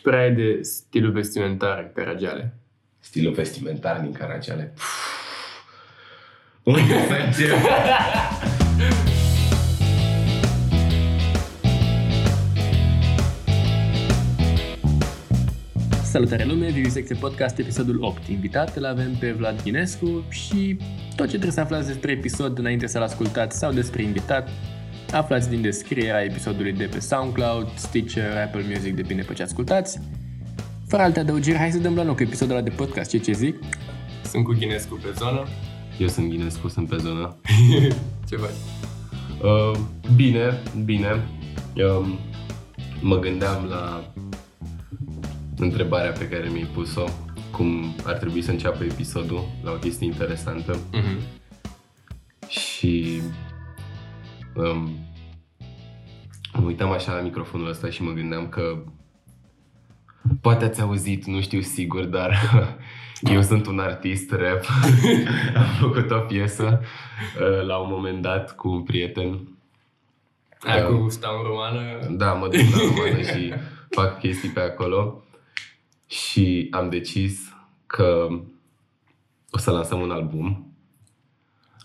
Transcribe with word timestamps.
Ce 0.00 0.08
prea 0.08 0.20
ai 0.20 0.34
de 0.34 0.62
stilul 0.62 1.12
vestimentar 1.12 1.78
în 1.78 1.90
Caragiale? 1.94 2.54
Stilul 2.98 3.32
vestimentar 3.32 4.00
din 4.00 4.12
Caragiale. 4.12 4.72
Unde 6.62 6.80
să 7.08 7.14
încep? 7.26 7.56
Salutare 16.02 16.44
lume, 16.44 16.70
Vivisecție 16.70 17.16
Podcast, 17.20 17.58
episodul 17.58 18.02
8. 18.02 18.26
Invitat 18.26 18.76
îl 18.76 18.84
avem 18.84 19.14
pe 19.18 19.32
Vlad 19.32 19.62
Ghinescu 19.62 20.24
și 20.28 20.76
tot 21.16 21.24
ce 21.24 21.30
trebuie 21.30 21.50
să 21.50 21.60
aflați 21.60 21.86
despre 21.86 22.12
episod 22.12 22.58
înainte 22.58 22.86
să-l 22.86 23.02
ascultați 23.02 23.58
sau 23.58 23.72
despre 23.72 24.02
invitat, 24.02 24.48
aflați 25.12 25.48
din 25.48 25.60
descrierea 25.60 26.22
episodului 26.22 26.72
de 26.72 26.84
pe 26.84 27.00
SoundCloud, 27.00 27.68
Stitcher, 27.74 28.36
Apple 28.36 28.64
Music, 28.68 28.94
depinde 28.94 29.22
pe 29.22 29.32
ce 29.32 29.42
ascultați. 29.42 30.00
Fără 30.86 31.02
alte 31.02 31.20
adăugiri, 31.20 31.56
hai 31.56 31.70
să 31.70 31.78
dăm 31.78 31.94
la 31.94 32.04
loc 32.04 32.20
episodul 32.20 32.54
ăla 32.54 32.64
de 32.64 32.70
podcast, 32.70 33.10
ce 33.10 33.18
ce 33.18 33.32
zic? 33.32 33.56
Sunt 34.24 34.44
cu 34.44 34.52
Ghinescu 34.52 34.94
pe 34.94 35.12
zonă. 35.16 35.46
Eu 35.98 36.08
sunt 36.08 36.28
Ghinescu, 36.28 36.68
sunt 36.68 36.88
pe 36.88 36.96
zonă. 36.96 37.36
Ce 38.28 38.36
faci? 38.36 38.50
Uh, 39.42 39.78
bine, 40.14 40.62
bine. 40.84 41.28
Um, 41.74 42.18
mă 43.00 43.18
gândeam 43.18 43.64
la 43.64 44.12
întrebarea 45.56 46.10
pe 46.10 46.28
care 46.28 46.48
mi-ai 46.48 46.68
pus-o, 46.74 47.04
cum 47.50 47.94
ar 48.04 48.16
trebui 48.16 48.42
să 48.42 48.50
înceapă 48.50 48.84
episodul, 48.84 49.48
la 49.64 49.70
o 49.70 49.74
chestie 49.74 50.06
interesantă. 50.06 50.78
Mm-hmm. 50.78 51.38
Și 52.48 53.20
um, 54.60 54.88
mă 56.52 56.66
uitam 56.66 56.90
așa 56.90 57.14
la 57.14 57.20
microfonul 57.20 57.68
ăsta 57.68 57.90
și 57.90 58.02
mă 58.02 58.12
gândeam 58.12 58.48
că 58.48 58.82
poate 60.40 60.64
ați 60.64 60.80
auzit, 60.80 61.24
nu 61.24 61.40
știu 61.40 61.60
sigur, 61.60 62.04
dar 62.04 62.34
eu 63.34 63.42
sunt 63.42 63.66
un 63.66 63.78
artist 63.78 64.30
rap. 64.32 64.64
Am 65.62 65.66
făcut 65.78 66.10
o 66.10 66.18
piesă 66.18 66.80
uh, 67.40 67.66
la 67.66 67.76
un 67.76 67.88
moment 67.90 68.22
dat 68.22 68.56
cu 68.56 68.68
un 68.68 68.82
prieten. 68.82 69.48
Aia 70.60 70.82
Da. 70.82 70.86
cu 70.88 71.08
stau 71.08 71.38
în 71.38 71.44
romană. 71.46 71.80
Da, 72.10 72.32
mă 72.32 72.48
duc 72.48 72.60
la 72.60 72.78
romană 72.78 73.22
și 73.22 73.52
fac 73.90 74.18
chestii 74.18 74.48
pe 74.48 74.60
acolo. 74.60 75.24
Și 76.06 76.68
am 76.70 76.88
decis 76.88 77.54
că 77.86 78.28
o 79.50 79.58
să 79.58 79.70
lansăm 79.70 80.00
un 80.00 80.10
album. 80.10 80.74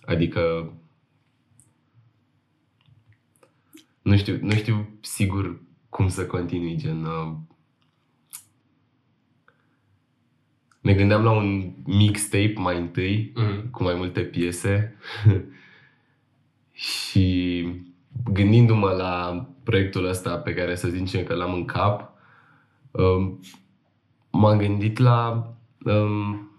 Adică 0.05 0.71
nu 4.05 4.17
știu, 4.17 4.37
nu 4.41 4.51
știu 4.51 4.89
sigur 5.01 5.61
cum 5.89 6.07
să 6.07 6.25
continui, 6.25 6.77
gen 6.77 7.03
uh, 7.03 7.33
ne 10.81 10.93
gândeam 10.93 11.23
la 11.23 11.31
un 11.31 11.73
mixtape 11.85 12.53
mai 12.55 12.77
întâi 12.77 13.31
Mm. 13.35 13.69
cu 13.71 13.83
mai 13.83 13.95
multe 13.95 14.21
piese 14.21 14.95
și 16.71 17.67
gândindu-mă 18.31 18.89
la 18.89 19.45
proiectul 19.63 20.05
ăsta 20.05 20.37
pe 20.37 20.53
care 20.53 20.75
să 20.75 20.87
zicem 20.87 21.23
că 21.23 21.33
l-am 21.33 21.53
în 21.53 21.65
cap, 21.65 22.11
um, 22.91 23.39
m-am 24.31 24.57
gândit 24.57 24.97
la 24.97 25.47
um, 25.85 26.49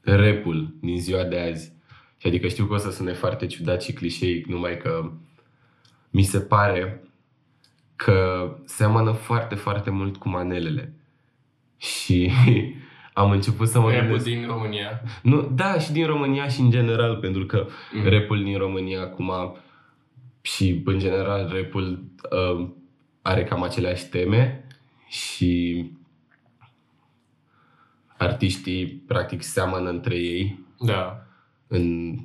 rapul 0.00 0.74
din 0.80 1.00
ziua 1.00 1.24
de 1.24 1.38
azi. 1.38 1.72
Și 2.16 2.26
adică 2.26 2.48
știu 2.48 2.64
că 2.66 2.74
o 2.74 2.76
să 2.76 2.90
sune 2.90 3.12
foarte 3.12 3.46
ciudat 3.46 3.82
și 3.82 3.92
clișeic, 3.92 4.46
numai 4.46 4.76
că 4.76 5.12
mi 6.18 6.24
se 6.24 6.40
pare 6.40 7.02
că 7.96 8.50
seamănă 8.64 9.12
foarte, 9.12 9.54
foarte 9.54 9.90
mult 9.90 10.16
cu 10.16 10.28
manelele. 10.28 10.92
Și 11.76 12.30
am 13.12 13.30
început 13.30 13.68
să 13.68 13.80
mă 13.80 13.90
Rapul 13.90 14.04
gândesc... 14.06 14.24
din 14.24 14.46
România. 14.46 15.02
Nu, 15.22 15.42
da, 15.42 15.78
și 15.78 15.92
din 15.92 16.06
România 16.06 16.48
și 16.48 16.60
în 16.60 16.70
general, 16.70 17.16
pentru 17.16 17.46
că 17.46 17.66
Mm. 17.92 18.00
mm. 18.00 18.08
rapul 18.08 18.42
din 18.44 18.58
România 18.58 19.00
acum 19.00 19.56
și 20.40 20.82
în 20.84 20.98
general 20.98 21.50
rapul 21.52 22.04
uh, 22.30 22.68
are 23.22 23.44
cam 23.44 23.62
aceleași 23.62 24.06
teme 24.08 24.64
și 25.08 25.84
artiștii 28.16 28.86
practic 28.86 29.42
seamănă 29.42 29.88
între 29.90 30.16
ei 30.16 30.58
Da. 30.80 31.26
în 31.66 32.16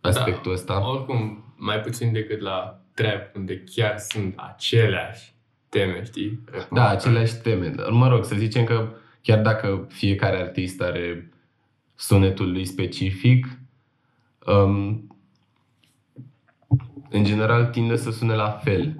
aspectul 0.00 0.52
ăsta. 0.52 0.90
Oricum, 0.90 1.44
mai 1.56 1.80
puțin 1.80 2.12
decât 2.12 2.40
la 2.40 2.80
trap, 3.02 3.36
unde 3.36 3.64
chiar 3.64 3.98
sunt 3.98 4.34
aceleași 4.36 5.32
teme, 5.68 6.04
știi? 6.04 6.40
Rap 6.52 6.68
Da, 6.70 6.82
mai- 6.82 6.92
aceleași 6.92 7.34
teme. 7.36 7.68
Dar, 7.68 7.90
mă 7.90 8.08
rog, 8.08 8.24
să 8.24 8.34
zicem 8.34 8.64
că 8.64 8.88
chiar 9.22 9.40
dacă 9.42 9.86
fiecare 9.90 10.36
artist 10.40 10.80
are 10.80 11.32
sunetul 11.94 12.52
lui 12.52 12.64
specific, 12.64 13.46
um, 14.46 15.02
în 17.10 17.24
general 17.24 17.66
tinde 17.66 17.96
să 17.96 18.10
sune 18.10 18.34
la 18.34 18.50
fel. 18.50 18.96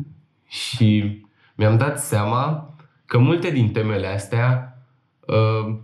Și 0.49 1.21
mi-am 1.55 1.77
dat 1.77 2.01
seama 2.01 2.75
că 3.07 3.19
multe 3.19 3.51
din 3.51 3.73
temele 3.73 4.07
astea 4.07 4.79
uh, 5.27 5.77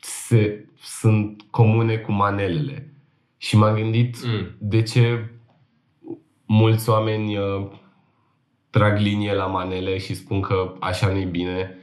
se, 0.00 0.64
sunt 0.82 1.42
comune 1.50 1.96
cu 1.96 2.12
manelele. 2.12 2.92
Și 3.36 3.56
m-am 3.56 3.74
gândit 3.74 4.24
Mm. 4.24 4.46
de 4.58 4.82
ce 4.82 5.30
mulți 6.52 6.88
oameni 6.88 7.36
uh, 7.36 7.70
trag 8.70 8.98
linie 8.98 9.34
la 9.34 9.46
manele 9.46 9.98
și 9.98 10.14
spun 10.14 10.40
că 10.40 10.74
așa 10.80 11.12
nu-i 11.12 11.24
bine, 11.24 11.76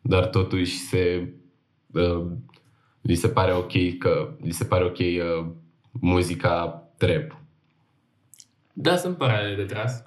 dar 0.00 0.26
totuși 0.26 0.76
se, 0.76 1.32
uh, 1.92 2.26
li 3.00 3.14
se 3.14 3.28
pare 3.28 3.52
ok 3.52 3.98
că 3.98 4.36
li 4.40 4.50
se 4.52 4.64
pare 4.64 4.84
ok 4.84 4.98
uh, 4.98 5.46
muzica 5.92 6.88
trap. 6.96 7.40
Da, 8.72 8.96
sunt 8.96 9.16
paralele 9.16 9.54
de 9.54 9.64
tras. 9.64 10.02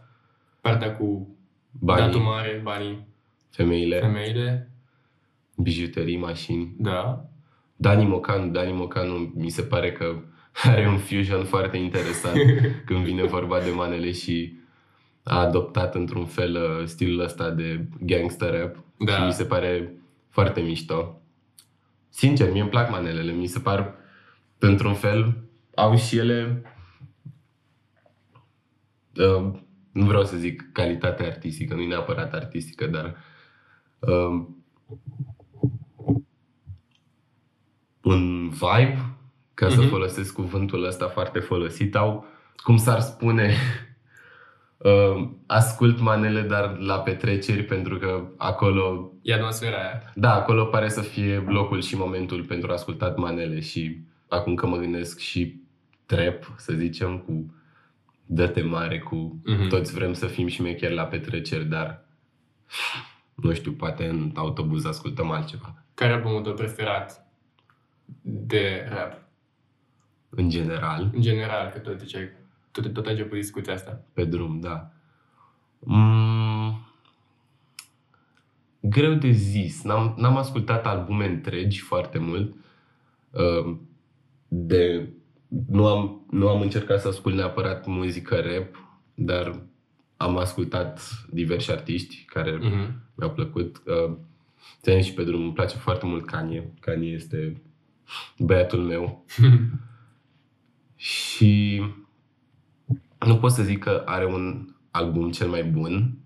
Partea 0.62 0.96
cu 0.96 1.38
Banii, 1.72 2.06
datul 2.06 2.20
mare, 2.20 2.60
banii, 2.64 3.08
femeile, 3.50 4.00
femeile. 4.00 4.72
bijuterii, 5.56 6.18
mașini. 6.18 6.76
Da. 6.78 7.26
Dani 7.76 8.06
Mocanu, 8.06 8.52
Dani 8.52 8.72
Mocanu 8.72 9.32
mi 9.36 9.50
se 9.50 9.62
pare 9.62 9.92
că 9.92 10.22
are 10.64 10.88
un 10.88 10.98
fusion 10.98 11.46
foarte 11.46 11.78
interesant 11.78 12.38
când 12.86 13.04
vine 13.06 13.24
vorba 13.24 13.60
de 13.60 13.70
manele 13.70 14.12
și 14.12 14.60
a 15.24 15.40
adoptat 15.40 15.96
într-un 15.96 16.26
fel 16.26 16.56
uh, 16.56 16.86
stilul 16.86 17.20
ăsta 17.20 17.50
de 17.50 17.88
gangster 18.00 18.60
rap 18.60 18.84
Da. 18.98 19.16
și 19.16 19.22
mi 19.24 19.34
se 19.34 19.46
pare 19.46 19.94
foarte 20.30 20.62
mișto. 20.62 21.22
Sincer, 22.10 22.52
mie 22.52 22.62
îmi 22.62 22.70
plac 22.70 22.90
manelele, 22.90 23.32
mi 23.32 23.48
se 23.48 23.60
par 23.60 23.96
într-un 24.58 24.94
fel 24.94 25.44
au 25.76 25.96
și 25.96 26.18
ele 26.18 26.62
uh, 29.18 29.52
nu 29.92 30.06
vreau 30.06 30.24
să 30.24 30.38
zic 30.38 30.72
calitate 30.72 31.24
artistică, 31.24 31.74
nu 31.74 31.82
e 31.82 31.88
neapărat 31.88 32.34
artistică, 32.34 32.86
dar 32.88 33.16
uh, 34.00 34.46
un 38.02 38.50
vibe, 38.50 39.17
ca 39.60 39.70
să 39.70 39.80
Mhm. 39.80 39.88
folosesc 39.90 40.34
cuvântul 40.34 40.84
ăsta 40.86 41.08
foarte 41.08 41.40
folosit, 41.40 41.96
au, 41.96 42.26
cum 42.64 42.78
s-ar 42.78 43.00
spune, 43.00 43.54
uh, 44.78 45.30
ascult 45.46 46.00
manele, 46.00 46.42
dar 46.42 46.78
la 46.78 47.00
petreceri, 47.00 47.64
pentru 47.64 47.98
că 47.98 48.28
acolo, 48.38 49.12
E 49.22 49.34
atmosfera 49.34 49.78
aia. 49.78 50.12
da, 50.16 50.34
acolo 50.36 50.66
pare 50.66 50.90
să 50.90 51.02
fie 51.02 51.44
locul 51.48 51.82
și 51.82 51.96
momentul 51.98 52.44
pentru 52.44 52.72
ascultat 52.72 53.18
manele 53.18 53.60
și 53.60 54.02
acum 54.28 54.56
că 54.56 54.68
mă 54.68 54.78
gândesc 54.78 55.20
și 55.20 55.62
trap, 56.06 56.54
să 56.58 56.74
zicem, 56.74 57.18
cu 57.18 57.54
dă-te 58.26 58.62
mare, 58.62 59.00
cu 59.00 59.42
Mhm. 59.46 59.68
toți 59.68 59.94
vrem 59.94 60.14
să 60.14 60.26
fim 60.26 60.48
și 60.48 60.62
chiar 60.74 60.92
la 60.92 61.04
petreceri, 61.04 61.66
dar 61.66 62.06
nu 63.36 63.54
știu, 63.54 63.72
poate 63.72 64.08
în 64.08 64.32
autobuz 64.36 64.86
ascultăm 64.86 65.32
altceva. 65.32 65.84
Care 65.94 66.12
e 66.12 66.14
albumul 66.16 66.42
tău 66.42 66.54
preferat 66.54 67.26
de 68.22 68.88
rap? 68.90 69.26
În 70.30 70.50
general, 70.50 71.10
În 71.14 71.22
general, 71.22 71.70
că 71.70 71.80
tot 71.80 72.00
ziceai, 72.00 72.30
tot, 72.72 72.94
tot 72.94 73.08
a 73.08 73.10
început 73.10 73.38
discuția 73.38 73.74
asta. 73.74 74.02
Pe 74.14 74.26
drum, 74.26 74.60
da. 74.60 74.92
Mm, 75.80 76.88
greu 78.80 79.14
de 79.14 79.32
zis. 79.32 79.84
N-am, 79.84 80.14
n-am 80.18 80.38
ascultat 80.38 80.86
albume 80.86 81.26
întregi 81.28 81.80
foarte 81.80 82.18
mult. 82.18 82.56
Uh, 83.30 83.76
De, 84.48 85.10
nu, 85.68 85.88
am, 85.88 86.26
nu 86.30 86.48
am 86.50 86.62
încercat 86.62 87.02
să 87.02 87.08
ascult 87.08 87.36
neapărat 87.36 87.86
muzică 87.86 88.36
rap, 88.36 88.98
dar 89.14 89.62
am 90.18 90.38
ascultat 90.38 91.02
diversi 91.32 91.72
artiști 91.72 92.24
care 92.26 92.52
Mhm. 92.52 93.02
mi-au 93.16 93.32
plăcut. 93.32 93.82
Uh, 93.86 94.16
ți 94.82 95.06
și 95.08 95.14
pe 95.14 95.24
drum, 95.24 95.42
îmi 95.44 95.54
place 95.54 95.76
foarte 95.78 96.06
mult 96.06 96.26
Kanye. 96.26 96.74
Kanye 96.80 97.10
este 97.10 97.62
băiatul 98.38 98.80
meu. 98.80 99.26
Și 100.98 101.82
nu 103.26 103.38
pot 103.38 103.52
să 103.52 103.64
zic 103.64 103.80
că 103.84 104.02
are 104.06 104.26
un 104.26 104.68
album 104.92 105.32
cel 105.32 105.48
mai 105.48 105.64
bun, 105.64 106.18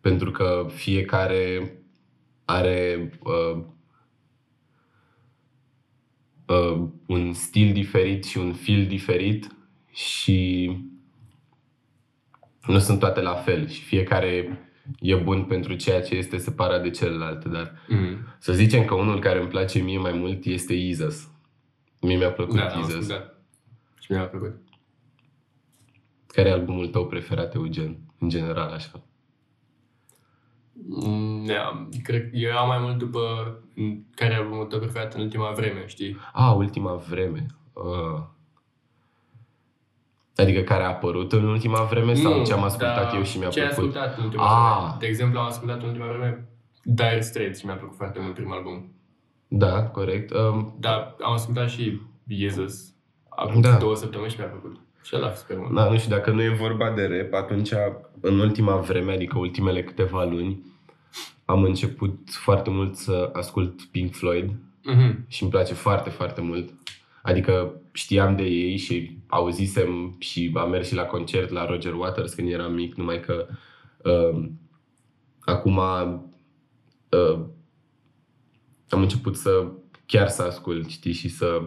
pentru 0.00 0.30
că 0.30 0.66
fiecare 0.74 1.72
are 2.44 3.10
uh, 3.22 3.62
uh, 6.46 6.88
un 7.06 7.32
stil 7.32 7.72
diferit 7.72 8.24
și 8.24 8.38
un 8.38 8.52
feel 8.52 8.86
diferit 8.86 9.56
și 9.92 10.70
nu 12.66 12.78
sunt 12.78 12.98
toate 12.98 13.20
la 13.20 13.34
fel 13.34 13.68
și 13.68 13.82
fiecare 13.82 14.58
e 15.00 15.14
bun 15.14 15.44
pentru 15.44 15.74
ceea 15.74 16.02
ce 16.02 16.14
este 16.14 16.36
separat 16.36 16.82
de 16.82 16.90
celălalt, 16.90 17.44
dar 17.44 17.72
Mm. 17.88 18.16
să 18.38 18.52
zicem 18.52 18.84
că 18.84 18.94
unul 18.94 19.20
care 19.20 19.38
îmi 19.40 19.48
place 19.48 19.78
mie 19.82 19.98
mai 19.98 20.12
mult 20.12 20.44
este 20.44 20.74
Isus. 20.74 21.28
Mie 22.00 22.16
mi-a 22.16 22.32
plăcut 22.32 22.56
Da, 22.56 22.66
am 22.68 22.80
Isus. 22.80 23.06
Ascultat. 24.10 24.10
Și 24.10 24.12
mi-a 24.12 24.26
plăcut. 24.26 24.56
Care 26.26 26.48
e 26.48 26.52
albumul 26.52 26.86
tău 26.88 27.06
preferat, 27.06 27.54
Eugen? 27.54 27.96
În 28.18 28.28
general, 28.28 28.70
așa. 28.72 29.02
Mm, 30.88 31.44
Da, 31.46 31.88
cred 32.02 32.30
că 32.30 32.36
era 32.36 32.60
mai 32.60 32.78
mult 32.78 32.98
după 32.98 33.20
mm, 33.74 34.06
care 34.14 34.32
e 34.32 34.36
albumul 34.36 34.64
tău 34.64 34.78
preferat 34.78 35.14
în 35.14 35.20
ultima 35.20 35.50
vreme, 35.50 35.86
știi? 35.86 36.16
A, 36.32 36.52
ultima 36.52 36.94
vreme. 36.94 37.46
Uh. 37.72 38.22
Adică 40.36 40.60
care 40.60 40.82
a 40.82 40.88
apărut 40.88 41.32
în 41.32 41.44
ultima 41.44 41.82
vreme 41.82 42.14
sau 42.14 42.44
ce 42.44 42.52
am 42.52 42.62
ascultat 42.62 43.04
dar 43.04 43.14
eu 43.14 43.22
și 43.22 43.38
mi-a 43.38 43.48
ce 43.48 43.60
ai 43.60 43.66
plăcut? 43.68 43.84
ascultat 43.96 44.18
în 44.18 44.24
ultima 44.24 44.44
Ah. 44.44 44.78
vreme. 44.82 44.96
De 44.98 45.06
exemplu, 45.06 45.38
am 45.38 45.46
ascultat 45.46 45.82
în 45.82 45.88
ultima 45.88 46.06
vreme 46.06 46.48
Dire 46.84 47.20
Straits 47.20 47.58
și 47.58 47.66
mi-a 47.66 47.74
plăcut 47.74 47.96
foarte 47.96 48.18
mult 48.20 48.34
primul 48.34 48.52
album. 48.56 48.92
Da, 49.48 49.86
corect. 49.86 50.30
Um, 50.32 50.76
Dar 50.78 51.16
am 51.22 51.32
ascultat 51.32 51.68
și 51.70 52.00
Jesus 52.26 52.89
acum 53.40 53.60
Da. 53.60 53.76
două 53.76 53.94
săptămâni 53.96 54.30
și 54.30 54.36
mi-a 54.38 54.46
plăcut. 54.48 54.76
Și 55.02 55.16
ăla 55.16 55.32
super 55.34 55.56
mult. 55.58 55.74
da, 55.74 55.90
nu 55.90 55.98
știu, 55.98 56.10
dacă 56.10 56.30
nu 56.30 56.42
e 56.42 56.48
vorba 56.48 56.90
de 56.90 57.06
rap, 57.06 57.42
atunci 57.42 57.70
în 58.20 58.38
ultima 58.38 58.76
vreme, 58.76 59.12
adică 59.12 59.38
ultimele 59.38 59.82
câteva 59.82 60.24
luni, 60.24 60.62
am 61.44 61.62
început 61.62 62.18
foarte 62.26 62.70
mult 62.70 62.96
să 62.96 63.30
ascult 63.32 63.82
Pink 63.82 64.14
Floyd 64.14 64.50
Mhm. 64.84 65.24
și 65.28 65.42
îmi 65.42 65.50
place 65.50 65.74
foarte, 65.74 66.10
foarte 66.10 66.40
mult. 66.40 66.72
Adică 67.22 67.80
știam 67.92 68.36
de 68.36 68.42
ei 68.42 68.76
și 68.76 69.18
auzisem 69.26 70.16
și 70.18 70.52
am 70.54 70.70
mers 70.70 70.88
și 70.88 70.94
la 70.94 71.04
concert 71.04 71.50
la 71.50 71.66
Roger 71.66 71.94
Waters 71.94 72.34
când 72.34 72.50
eram 72.52 72.72
mic, 72.72 72.94
numai 72.94 73.20
că 73.20 73.46
uh, 74.04 74.48
acum 75.40 75.76
uh, 77.10 77.38
am 78.88 79.00
început 79.00 79.36
să 79.36 79.66
chiar 80.06 80.28
să 80.28 80.42
ascult, 80.42 80.88
știi, 80.88 81.12
și 81.12 81.28
să... 81.28 81.62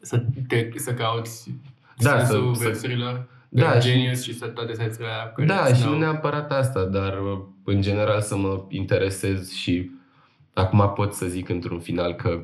Să, 0.00 0.24
te, 0.48 0.70
să 0.76 0.94
cauți 0.94 1.50
Da, 1.98 2.18
sensul 2.24 2.54
să- 2.54 2.62
să- 2.62 2.68
versurilor 2.68 3.28
Da, 3.48 3.72
de 3.72 3.80
și- 3.80 3.86
Genius 3.88 4.22
și, 4.22 4.34
să 4.38 4.46
toate 4.46 4.72
sensurile 4.72 5.12
alea 5.12 5.32
care 5.32 5.46
Da, 5.46 5.64
îți 5.66 5.76
și 5.78 5.82
dau- 5.84 5.92
nu 5.92 5.98
neapărat 5.98 6.52
asta, 6.52 6.84
dar 6.84 7.18
uh, 7.20 7.38
în 7.64 7.80
general 7.80 8.20
să 8.20 8.36
mă 8.36 8.64
interesez 8.68 9.50
și 9.52 9.90
acum 10.54 10.92
pot 10.94 11.12
să 11.12 11.26
zic 11.26 11.48
într-un 11.48 11.80
final 11.80 12.12
că 12.14 12.42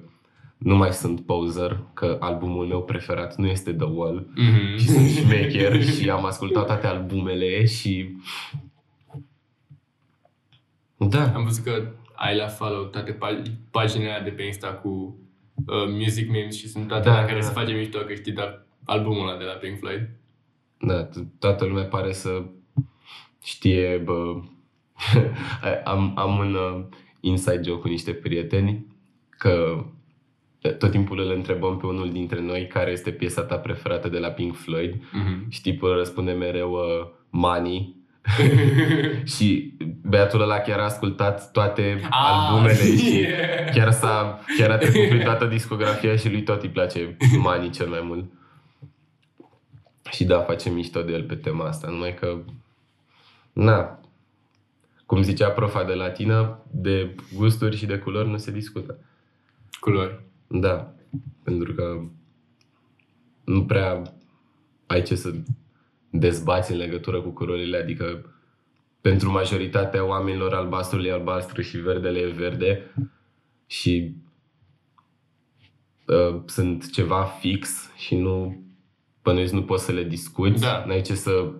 nu 0.59 0.77
mai 0.77 0.93
sunt 0.93 1.21
poser, 1.21 1.81
că 1.95 2.17
albumul 2.21 2.67
meu 2.67 2.83
preferat 2.85 3.37
nu 3.37 3.47
este 3.47 3.73
The 3.73 3.87
Wall, 3.87 4.29
Mhm. 4.37 4.77
și 4.79 4.89
sunt 4.89 5.09
șmecher 5.09 5.83
și 5.85 6.11
am 6.11 6.25
ascultat 6.25 6.67
toate 6.67 6.87
albumele 6.87 7.65
și... 7.67 8.17
Da, 10.97 11.33
Am 11.35 11.45
văzut 11.45 11.65
că 11.65 11.83
ai 12.15 12.37
la 12.37 12.47
follow 12.47 12.85
toate 12.85 13.13
pag- 13.13 13.51
paginile 13.71 14.11
alea 14.11 14.23
de 14.25 14.31
pe 14.31 14.43
Insta 14.43 14.69
cu 14.69 15.17
uh, 15.67 15.89
music 15.89 16.31
memes 16.31 16.57
și 16.57 16.69
sunt 16.69 16.89
toate 16.89 17.09
Da, 17.09 17.15
da, 17.15 17.25
care 17.25 17.39
da. 17.41 17.45
se 17.47 17.53
face 17.53 17.73
mișto 17.73 17.99
că 17.99 18.15
știi 18.15 18.33
doar 18.33 18.67
albumul 18.85 19.29
ăla 19.29 19.39
de 19.39 19.45
la 19.45 19.53
Pink 19.53 19.79
Floyd. 19.79 20.09
da, 20.81 21.09
to- 21.09 21.39
toată 21.39 21.65
lumea 21.65 21.85
pare 21.85 22.13
să 22.13 22.43
știe, 23.43 24.01
bă... 24.05 24.35
am, 25.85 26.13
am 26.17 26.39
un 26.39 26.55
uh, 26.55 26.85
inside 27.21 27.61
joke 27.65 27.81
cu 27.81 27.89
niște 27.89 28.13
prieteni 28.13 28.87
că 29.31 29.85
tot 30.79 30.91
timpul 30.91 31.19
îl 31.19 31.31
întrebăm 31.31 31.77
pe 31.77 31.87
unul 31.87 32.13
dintre 32.13 32.41
noi 32.41 32.67
care 32.67 32.91
este 32.91 33.11
piesa 33.11 33.43
ta 33.43 33.57
preferată 33.59 34.09
de 34.09 34.19
la 34.19 34.29
Pink 34.29 34.57
Floyd 34.57 34.95
Mhm. 35.13 35.49
și 35.51 35.61
tipul 35.61 35.97
răspunde 35.97 36.33
mereu 36.33 36.73
uh, 36.73 37.07
Money 37.31 37.97
și 39.35 39.75
băiatul 40.03 40.41
ăla 40.41 40.59
chiar 40.59 40.79
a 40.79 40.85
ascultat 40.85 41.51
toate 41.51 42.01
Ah, 42.03 42.09
albumele 42.11 42.97
și 42.97 43.19
yeah. 43.19 43.71
chiar, 43.75 43.93
s-a, 43.93 44.41
chiar 44.59 44.71
a 44.71 44.77
trecut 44.77 45.09
prin 45.09 45.23
toată 45.23 45.47
discografia 45.47 46.17
și 46.17 46.31
lui 46.31 46.43
tot 46.43 46.63
îi 46.63 46.69
place 46.69 47.17
Money 47.39 47.71
cel 47.71 47.89
mai 47.89 48.01
mult. 48.03 48.33
Și 50.11 50.25
da, 50.25 50.41
facem 50.41 50.75
mișto 50.75 51.03
de 51.03 51.13
el 51.13 51.23
pe 51.23 51.35
tema 51.35 51.67
asta, 51.67 51.89
numai 51.89 52.15
că, 52.15 52.39
na, 53.53 54.01
cum 55.07 55.23
zicea 55.23 55.49
profa 55.49 55.85
de 55.85 55.93
latină, 55.93 56.59
de 56.71 57.15
gusturi 57.35 57.77
și 57.77 57.87
de 57.87 57.99
culori 57.99 58.29
nu 58.29 58.37
se 58.37 58.51
discută. 58.51 58.99
Culori. 59.81 60.21
Da, 60.47 60.93
pentru 61.43 61.73
că 61.73 62.01
nu 63.45 63.65
prea 63.65 64.03
ai 64.87 65.03
ce 65.03 65.15
să 65.15 65.35
dezbați 66.19 66.73
în 66.73 66.79
legătură 66.79 67.21
cu 67.21 67.29
culorile, 67.29 67.77
adică 67.77 68.33
pentru 69.01 69.31
majoritatea 69.31 70.05
oamenilor 70.05 70.55
albastrul 70.55 71.05
e 71.05 71.13
albastru 71.13 71.61
și 71.61 71.77
verdele 71.77 72.19
e 72.19 72.29
verde 72.29 72.83
și 73.67 74.15
uh, 76.07 76.41
sunt 76.47 76.91
ceva 76.91 77.25
fix 77.25 77.93
și 77.97 78.17
nu 78.17 78.63
bănuiesc 79.23 79.53
nu 79.53 79.63
poți 79.63 79.85
să 79.85 79.93
le 79.93 80.05
discuți, 80.05 80.61
Da. 80.61 80.85
n-ai 80.87 81.01
ce 81.01 81.15
să 81.15 81.53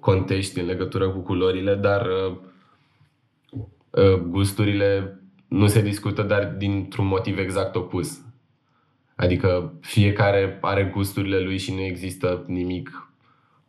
contești 0.00 0.60
în 0.60 0.66
legătură 0.66 1.10
cu 1.10 1.18
culorile, 1.18 1.74
dar 1.74 2.06
uh, 2.06 2.36
uh, 3.90 4.14
gusturile 4.14 5.20
nu 5.48 5.66
se 5.66 5.82
discută, 5.82 6.22
dar 6.22 6.44
dintr-un 6.44 7.06
motiv 7.06 7.38
exact 7.38 7.76
opus. 7.76 8.20
Adică 9.16 9.74
fiecare 9.80 10.58
are 10.60 10.84
gusturile 10.84 11.40
lui 11.40 11.58
și 11.58 11.74
nu 11.74 11.80
există 11.80 12.44
nimic 12.46 13.09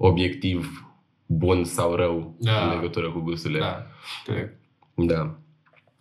obiectiv 0.07 0.85
bun 1.25 1.63
sau 1.63 1.95
rău 1.95 2.35
Da. 2.39 2.63
în 2.63 2.69
legătură 2.75 3.09
cu 3.11 3.19
gusturile. 3.19 3.59
Da. 3.59 3.85
Te- 4.25 4.49
Da. 4.95 5.35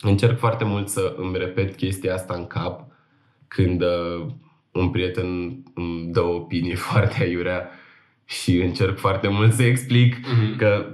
Încerc 0.01 0.39
foarte 0.39 0.65
mult 0.65 0.89
să 0.89 1.15
îmi 1.17 1.37
repet 1.39 1.77
chestia 1.77 2.15
asta 2.15 2.35
în 2.35 2.47
cap 2.47 2.87
când 3.49 3.83
uh, 3.83 4.27
un 4.73 4.91
prieten 4.91 5.27
îmi 5.75 6.07
dă 6.13 6.21
o 6.21 6.35
opinie 6.35 6.75
foarte 6.91 7.23
aiurea 7.23 7.69
și 8.25 8.57
încerc 8.57 8.99
foarte 8.99 9.29
mult 9.29 9.53
să 9.53 9.63
explic 9.63 10.17
Mhm. 10.27 10.57
că 10.57 10.87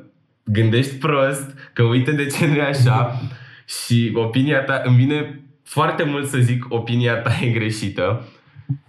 gândești 0.45 0.95
prost, 0.97 1.55
că 1.73 1.83
uite 1.83 2.13
de 2.13 2.27
ce 2.27 2.47
nu 2.47 2.55
e 2.55 2.63
așa 2.63 3.21
și 3.85 4.13
opinia 4.15 4.63
ta, 4.65 4.83
îmi 4.85 4.97
vine 4.97 5.41
foarte 5.63 6.03
mult 6.03 6.27
să 6.27 6.39
zic 6.39 6.67
opinia 6.69 7.17
ta 7.17 7.39
e 7.43 7.51
greșită 7.51 8.25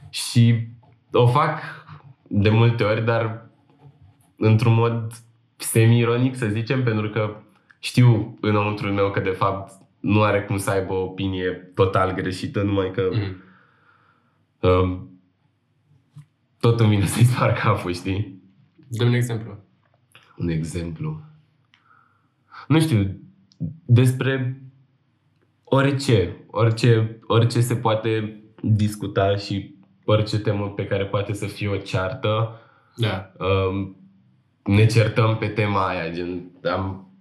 și 0.10 0.68
o 1.12 1.28
fac 1.28 1.60
de 2.28 2.50
multe 2.50 2.84
ori, 2.84 3.06
dar 3.06 3.47
într-un 4.38 4.74
mod 4.74 5.12
semi-ironic 5.56 6.36
să 6.36 6.48
zicem, 6.48 6.84
pentru 6.84 7.10
că 7.10 7.36
știu 7.80 8.38
înăuntru 8.42 8.92
meu 8.92 9.12
că 9.12 9.20
de 9.20 9.30
fapt 9.30 9.72
nu 10.00 10.22
are 10.24 10.44
cum 10.44 10.58
să 10.58 10.70
aibă 10.70 10.94
o 10.94 11.04
opinie 11.04 11.50
total 11.76 12.14
greșită, 12.14 12.62
numai 12.62 12.92
că 12.92 13.10
Mhm. 13.12 13.44
um, 14.60 15.10
tot 16.60 16.80
îmi 16.80 16.90
vine 16.90 17.06
să-i 17.06 17.24
spar 17.24 17.54
capul, 17.54 17.94
știi? 17.94 18.42
Dă 18.88 19.04
un 19.04 19.14
exemplu. 19.14 19.58
Un 20.38 20.50
exemplu. 20.50 21.22
Nu 22.68 22.80
știu, 22.80 23.20
despre 23.86 24.62
orice, 25.64 26.36
orice, 26.48 27.20
orice 27.28 27.60
se 27.62 27.76
poate 27.76 28.42
discuta 28.62 29.36
și 29.36 29.76
orice 30.06 30.40
temă 30.40 30.70
pe 30.70 30.86
care 30.86 31.06
poate 31.06 31.34
să 31.34 31.46
fie 31.46 31.68
o 31.68 31.78
ceartă, 31.78 32.60
Da. 32.96 33.32
um, 33.40 33.96
ne 34.68 34.86
certăm 34.86 35.38
pe 35.38 35.48
tema 35.48 35.88
aia. 35.88 36.10
Gen, 36.10 36.52
am, 36.64 37.12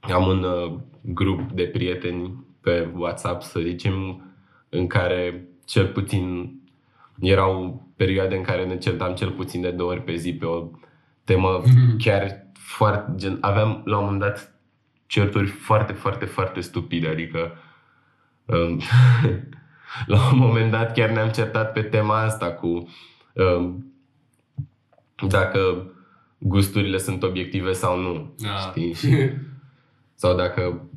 am 0.00 0.26
un 0.26 0.42
uh, 0.42 0.78
grup 1.00 1.50
de 1.52 1.62
prieteni 1.62 2.44
pe 2.60 2.88
WhatsApp, 2.94 3.42
să 3.42 3.60
zicem, 3.60 4.24
în 4.68 4.86
care 4.86 5.48
cel 5.64 5.86
puțin 5.86 6.54
erau 7.20 7.86
perioade 7.96 8.36
în 8.36 8.42
care 8.42 8.66
ne 8.66 8.78
certam 8.78 9.14
cel 9.14 9.30
puțin 9.30 9.60
de 9.60 9.70
două 9.70 9.90
ori 9.90 10.02
pe 10.02 10.14
zi 10.14 10.34
pe 10.34 10.44
o 10.44 10.70
temă 11.24 11.62
chiar 11.98 12.46
foarte, 12.52 13.12
gen, 13.16 13.38
aveam 13.40 13.82
la 13.84 13.98
un 13.98 14.04
moment 14.04 14.20
dat 14.20 14.54
certuri 15.06 15.46
foarte, 15.46 15.92
foarte, 15.92 16.24
foarte 16.24 16.60
stupide, 16.60 17.08
adică 17.08 17.56
um, 18.44 18.80
la 20.12 20.28
un 20.32 20.38
moment 20.38 20.70
dat 20.70 20.92
chiar 20.92 21.10
ne-am 21.10 21.30
certat 21.30 21.72
pe 21.72 21.82
tema 21.82 22.20
asta 22.20 22.52
cu 22.52 22.88
um, 23.34 23.92
dacă 25.28 25.90
gusturile 26.42 26.98
sunt 26.98 27.22
obiective 27.22 27.72
sau 27.72 28.00
nu, 28.00 28.34
Da. 28.38 28.56
știi? 28.56 28.92
Și, 28.92 29.08
sau 30.14 30.36
dacă 30.36 30.88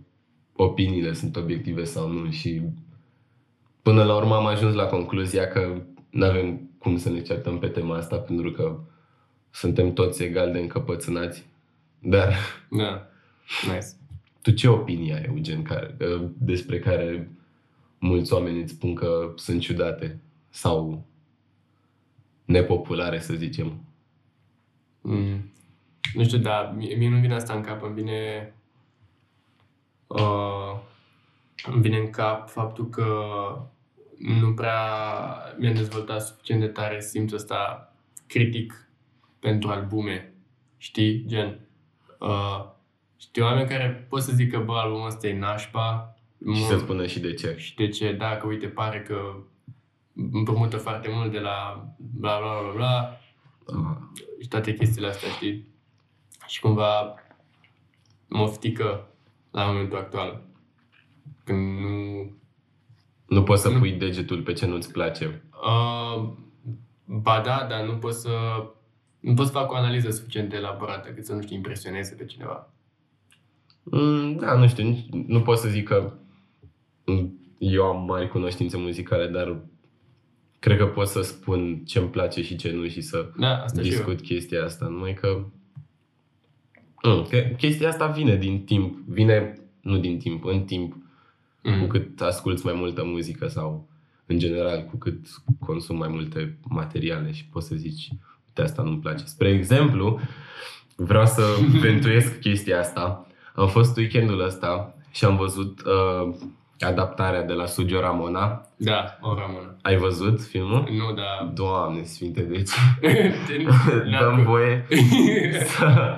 opiniile 0.56 1.14
sunt 1.14 1.36
obiective 1.36 1.84
sau 1.84 2.12
nu 2.12 2.30
și 2.32 2.62
până 3.82 4.04
la 4.04 4.16
urmă 4.16 4.36
am 4.36 4.46
ajuns 4.46 4.74
la 4.76 4.86
concluzia 4.86 5.48
că 5.48 5.82
nu 6.10 6.26
avem 6.26 6.70
cum 6.78 6.98
să 6.98 7.10
ne 7.10 7.22
certăm 7.22 7.60
pe 7.60 7.68
tema 7.68 7.96
asta 7.98 8.18
pentru 8.18 8.52
că 8.52 8.80
suntem 9.52 9.94
toți 9.94 10.24
egal 10.24 10.52
de 10.52 10.60
încăpățânați. 10.60 11.46
Dar 12.00 12.34
Da. 12.70 13.08
Nice. 13.62 13.88
tu 14.42 14.52
ce 14.52 14.68
opinie 14.68 15.14
ai, 15.14 15.24
Eugen, 15.28 15.62
care, 15.62 15.96
uh, 16.00 16.24
despre 16.38 16.80
care 16.80 17.32
mulți 18.00 18.34
oameni 18.34 18.62
îți 18.62 18.74
spun 18.74 18.94
că 18.94 19.34
sunt 19.36 19.62
ciudate 19.62 20.20
sau 20.50 21.06
nepopulare, 22.46 23.20
să 23.20 23.34
zicem? 23.34 23.84
Mm. 25.06 25.52
Nu 26.14 26.24
știu, 26.24 26.38
dar 26.38 26.74
mie, 26.76 26.96
mie 26.96 27.10
nu 27.10 27.20
vine 27.20 27.34
asta 27.34 27.54
în 27.54 27.62
cap, 27.62 27.84
îmi 27.84 27.94
vine 27.94 28.54
uh, 30.08 30.80
îmi 31.66 31.82
vine 31.82 31.98
în 31.98 32.10
cap 32.10 32.50
faptul 32.50 32.90
că 32.90 33.06
nu 34.18 34.54
prea 34.54 34.80
mi-am 35.58 35.74
dezvoltat 35.74 36.22
suficient 36.22 36.62
de 36.62 36.68
tare 36.68 37.02
simțul 37.02 37.38
ăsta 37.38 37.94
critic 38.28 38.90
pentru 39.40 39.70
albume. 39.70 40.34
Știi? 40.78 41.26
Gen, 41.28 41.60
uh, 42.20 42.66
știu 43.18 43.44
oameni 43.44 43.70
care 43.70 44.06
pot 44.10 44.22
să 44.22 44.32
zică, 44.32 44.60
bă, 44.60 44.74
albumul 44.74 45.08
ăsta 45.08 45.28
e 45.28 45.38
nașpa. 45.38 46.16
Și 46.54 46.64
să 46.64 46.78
spună 46.78 47.06
și 47.06 47.20
de 47.20 47.34
ce. 47.34 47.56
Și 47.58 47.76
de 47.76 47.88
ce, 47.88 48.12
da, 48.12 48.38
că 48.38 48.48
uite, 48.48 48.68
pare 48.68 49.02
că 49.02 49.36
împrumută 50.32 50.78
foarte 50.78 51.10
mult 51.12 51.32
de 51.32 51.40
la 51.40 51.88
bla 51.98 52.40
bla 52.40 52.62
bla 52.62 52.72
bla. 52.76 53.20
Ah. 53.68 53.98
Și 54.42 54.48
toate 54.48 54.74
chestiile 54.74 55.08
astea, 55.08 55.30
știi? 55.30 55.68
Și 56.48 56.60
cumva 56.62 57.16
mă 58.28 58.42
oftică 58.42 59.08
la 59.52 59.66
momentul 59.66 59.98
actual. 59.98 60.42
Când 61.44 61.80
nu... 61.80 62.32
Nu 63.28 63.44
poți 63.44 63.62
să 63.62 63.70
Nu. 63.70 63.78
pui 63.80 63.92
degetul 63.92 64.42
pe 64.42 64.54
ce 64.54 64.66
nu-ți 64.66 64.92
place. 64.92 65.44
Uh, 65.52 66.30
ba 67.06 67.42
da, 67.42 67.66
dar 67.70 67.86
nu 67.86 67.98
pot 67.98 68.14
să... 68.14 68.30
Nu 69.20 69.34
pot 69.34 69.46
să 69.46 69.52
fac 69.52 69.72
o 69.72 69.76
analiză 69.76 70.10
suficient 70.10 70.50
de 70.50 70.56
elaborată 70.56 71.10
cât 71.10 71.26
să 71.26 71.34
nu 71.34 71.42
știu, 71.42 71.56
impresioneze 71.56 72.16
pe 72.16 72.26
cineva. 72.26 72.70
Mm, 73.84 74.36
da, 74.38 74.56
nu 74.58 74.68
știu, 74.68 74.84
nici- 74.94 75.10
nu 75.10 75.42
pot 75.42 75.58
să 75.58 75.68
zic 75.70 75.88
că 75.88 76.14
mm, 77.06 77.40
eu 77.60 77.84
am 77.86 78.06
mari 78.06 78.30
cunoștințe 78.30 78.78
muzicale, 78.78 79.28
dar 79.28 79.58
cred 80.60 80.78
că 80.78 80.86
pot 80.86 81.08
să 81.08 81.22
spun 81.22 81.82
ce-mi 81.86 82.08
place 82.08 82.42
și 82.44 82.56
ce 82.56 82.72
nu 82.72 82.88
și 82.88 83.02
să 83.02 83.30
Da, 83.38 83.62
asta 83.64 83.82
și 83.82 83.88
eu. 83.88 83.94
discut 83.96 84.22
chestia 84.22 84.64
asta. 84.64 84.86
Numai 84.88 85.14
că, 85.14 85.46
mm, 87.04 87.26
că 87.30 87.38
chestia 87.58 87.90
asta 87.90 88.08
vine 88.08 88.36
din 88.36 88.64
timp, 88.64 88.98
vine, 89.08 89.54
nu 89.82 89.98
din 89.98 90.18
timp, 90.20 90.46
în 90.46 90.62
timp, 90.62 90.94
cu 91.62 91.70
Mm. 91.70 91.88
cât 91.88 92.22
asculți 92.22 92.66
mai 92.66 92.74
multă 92.74 93.04
muzică 93.04 93.48
sau 93.48 93.88
în 94.26 94.38
general 94.40 94.84
cu 94.84 94.98
cât 94.98 95.20
consumi 95.60 96.00
mai 96.00 96.08
multe 96.08 96.58
materiale 96.70 97.32
și 97.32 97.46
poți 97.46 97.68
să 97.68 97.76
zici 97.76 98.10
uite 98.48 98.62
asta 98.62 98.82
nu-mi 98.82 99.00
place. 99.00 99.26
Spre 99.26 99.50
exemplu, 99.50 100.20
vreau 100.96 101.26
să 101.26 101.42
ventuiesc 101.82 102.40
chestia 102.40 102.80
asta. 102.80 103.28
Am 103.56 103.68
fost 103.68 103.98
weekendul 103.98 104.40
ăsta 104.46 104.96
și 105.12 105.26
am 105.26 105.36
văzut 105.36 105.82
uh, 105.82 106.36
adaptarea 106.80 107.44
de 107.44 107.54
la 107.54 107.66
Sugio 107.66 108.00
Ramona. 108.00 108.65
Da, 108.78 109.18
o 109.22 109.34
rămână. 109.34 109.78
Ai 109.82 109.96
văzut 109.98 110.42
filmul? 110.44 110.88
Nu, 110.92 111.14
dar... 111.14 111.52
Doamne 111.54 112.04
sfinte, 112.04 112.42
deci 112.42 112.70
N-am 114.10 114.20
dăm 114.20 114.36
cum. 114.36 114.44
voie 114.44 114.86
să, 115.78 116.18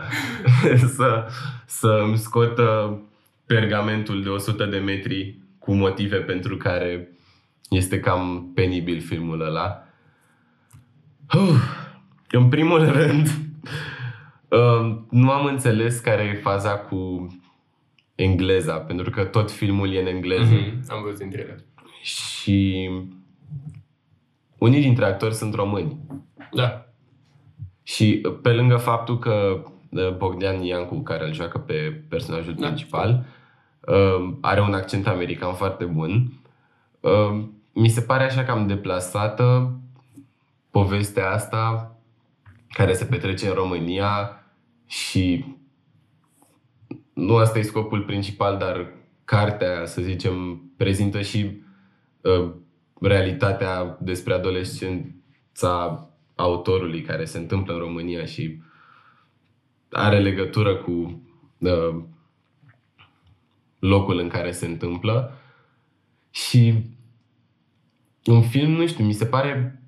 să, 0.87 1.27
să 1.65 1.87
îmi 2.05 2.17
scot 2.17 2.57
uh, 2.57 2.97
pergamentul 3.45 4.23
de 4.23 4.29
100 4.29 4.65
de 4.65 4.77
metri 4.77 5.37
cu 5.59 5.73
motive 5.73 6.17
pentru 6.17 6.57
care 6.57 7.09
este 7.69 7.99
cam 7.99 8.51
penibil 8.55 9.01
filmul 9.01 9.41
ăla. 9.41 9.83
Uf, 11.33 11.61
în 12.31 12.49
primul 12.49 12.85
rând, 12.91 13.27
uh, 14.47 14.97
nu 15.09 15.31
am 15.31 15.45
înțeles 15.45 15.99
care 15.99 16.23
e 16.23 16.33
faza 16.41 16.77
cu 16.77 17.27
engleza, 18.15 18.73
pentru 18.73 19.09
că 19.09 19.23
tot 19.23 19.51
filmul 19.51 19.93
e 19.93 19.99
în 19.99 20.07
engleză. 20.07 20.53
Mhm, 20.53 20.83
Am 20.87 21.01
văzut 21.03 21.19
dintre 21.19 21.41
ele. 21.41 21.65
Și 22.01 22.36
unii 24.57 24.81
dintre 24.81 25.05
actori 25.05 25.33
sunt 25.33 25.53
români. 25.53 25.97
Da. 26.51 26.85
Și 27.83 28.21
uh, 28.25 28.37
pe 28.41 28.53
lângă 28.53 28.75
faptul 28.75 29.19
că 29.19 29.63
uh, 29.89 30.15
Bogdan 30.17 30.63
Iancu, 30.63 30.95
care 30.95 31.25
îl 31.25 31.33
joacă 31.33 31.57
pe 31.57 32.03
personajul 32.09 32.53
Da. 32.53 32.65
principal, 32.65 33.25
uh, 33.79 34.33
are 34.41 34.61
un 34.61 34.73
accent 34.73 35.07
american 35.07 35.53
foarte 35.53 35.85
bun, 35.85 36.31
uh, 36.99 37.43
mi 37.73 37.89
se 37.89 38.01
pare 38.01 38.23
așa 38.23 38.43
cam 38.43 38.67
deplasată 38.67 39.71
povestea 40.71 41.29
asta 41.29 41.95
care 42.69 42.93
se 42.93 43.05
petrece 43.05 43.47
în 43.47 43.53
România 43.53 44.43
și 44.85 45.45
nu 47.13 47.35
asta 47.35 47.59
e 47.59 47.61
scopul 47.61 48.01
principal, 48.01 48.57
dar 48.57 48.87
cartea, 49.25 49.85
să 49.85 50.01
zicem, 50.01 50.61
prezintă 50.77 51.21
și 51.21 51.45
uh, 51.45 51.66
realitatea 53.01 53.97
despre 54.01 54.33
adolescența 54.33 56.09
autorului 56.35 57.01
care 57.01 57.25
se 57.25 57.37
întâmplă 57.37 57.73
în 57.73 57.79
România 57.79 58.25
și 58.25 58.61
are 59.91 60.19
legătură 60.19 60.75
cu 60.75 61.21
uh, 61.57 61.95
locul 63.79 64.19
în 64.19 64.27
care 64.27 64.51
se 64.51 64.65
întâmplă. 64.65 65.33
Și 66.31 66.73
un 68.25 68.41
film, 68.41 68.71
nu 68.71 68.87
știu, 68.87 69.05
mi 69.05 69.13
se 69.13 69.25
pare 69.25 69.81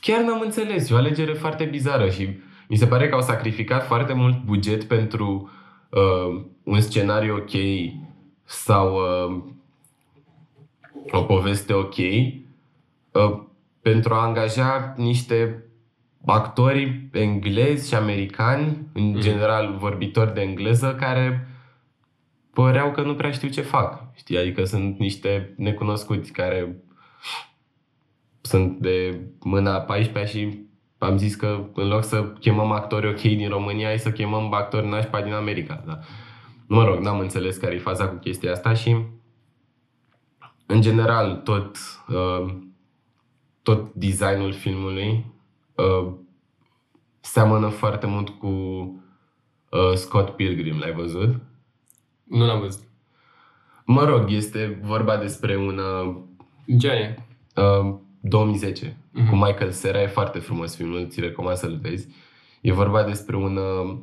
chiar 0.00 0.22
n-am 0.22 0.40
înțeles, 0.40 0.90
e 0.90 0.94
o 0.94 0.96
alegere 0.96 1.32
foarte 1.32 1.64
bizară 1.64 2.08
și 2.08 2.28
mi 2.68 2.76
se 2.76 2.86
pare 2.86 3.08
că 3.08 3.14
au 3.14 3.20
sacrificat 3.20 3.86
foarte 3.86 4.12
mult 4.12 4.42
buget 4.44 4.84
pentru 4.84 5.50
uh, 5.90 6.44
un 6.64 6.80
scenariu 6.80 7.34
ok 7.34 7.50
sau 8.44 8.94
uh, 8.94 9.42
o 11.10 11.22
poveste 11.22 11.72
ok 11.72 11.96
uh, 11.96 13.40
pentru 13.80 14.14
a 14.14 14.22
angaja 14.22 14.94
niște 14.96 15.64
actori 16.26 17.08
englezi 17.12 17.88
și 17.88 17.94
americani, 17.94 18.78
în 18.92 19.02
Mm. 19.04 19.20
general 19.20 19.76
vorbitori 19.78 20.34
de 20.34 20.40
engleză, 20.40 20.94
care 20.94 21.48
păreau 22.52 22.90
că 22.92 23.02
nu 23.02 23.14
prea 23.14 23.30
știu 23.30 23.48
ce 23.48 23.60
fac. 23.60 24.14
Știi? 24.14 24.38
Adică 24.38 24.64
sunt 24.64 24.98
niște 24.98 25.54
necunoscuți 25.56 26.32
care 26.32 26.76
sunt 28.40 28.78
de 28.78 29.20
mâna 29.40 29.80
14 29.80 30.38
și 30.38 30.58
am 30.98 31.16
zis 31.16 31.34
că 31.34 31.64
în 31.74 31.88
loc 31.88 32.04
să 32.04 32.22
chemăm 32.40 32.70
actori 32.70 33.08
ok 33.08 33.20
din 33.20 33.48
România, 33.48 33.86
hai 33.86 33.98
să 33.98 34.10
chemăm 34.10 34.52
actori 34.52 34.88
nașpa 34.88 35.20
din 35.22 35.32
America. 35.32 35.82
Da. 35.86 35.98
Mă 36.66 36.84
rog, 36.84 36.98
n-am 36.98 37.18
înțeles 37.18 37.56
care 37.56 37.74
e 37.74 37.78
faza 37.78 38.08
cu 38.08 38.14
chestia 38.16 38.52
asta 38.52 38.74
și 38.74 38.96
în 40.72 40.80
general 40.80 41.36
tot, 41.36 41.76
uh, 42.08 42.54
tot 43.62 43.92
designul 43.92 44.52
filmului 44.52 45.26
uh, 45.74 46.12
seamănă 47.20 47.68
foarte 47.68 48.06
mult 48.06 48.28
cu 48.28 48.46
uh, 48.48 49.92
Scott 49.94 50.30
Pilgrim, 50.36 50.78
l-ai 50.78 50.92
văzut? 50.92 51.34
Nu 52.24 52.46
l-am 52.46 52.60
văzut. 52.60 52.82
Mă 53.84 54.04
rog, 54.04 54.30
este 54.30 54.78
vorba 54.82 55.16
despre 55.16 55.56
un 55.56 55.78
uh, 55.78 56.16
În 56.66 56.78
ce 56.78 56.90
an 56.90 56.96
e? 56.96 57.16
uh, 57.56 57.94
2010 58.20 58.96
Mhm. 59.14 59.28
cu 59.28 59.34
Michael 59.36 59.72
Cera, 59.80 60.02
e 60.02 60.06
foarte 60.06 60.38
frumos 60.38 60.76
filmul, 60.76 61.06
ți 61.08 61.20
recomand 61.20 61.56
să-l 61.56 61.78
vezi. 61.82 62.08
E 62.60 62.72
vorba 62.72 63.02
despre 63.02 63.36
un 63.36 63.56
uh, 63.56 63.96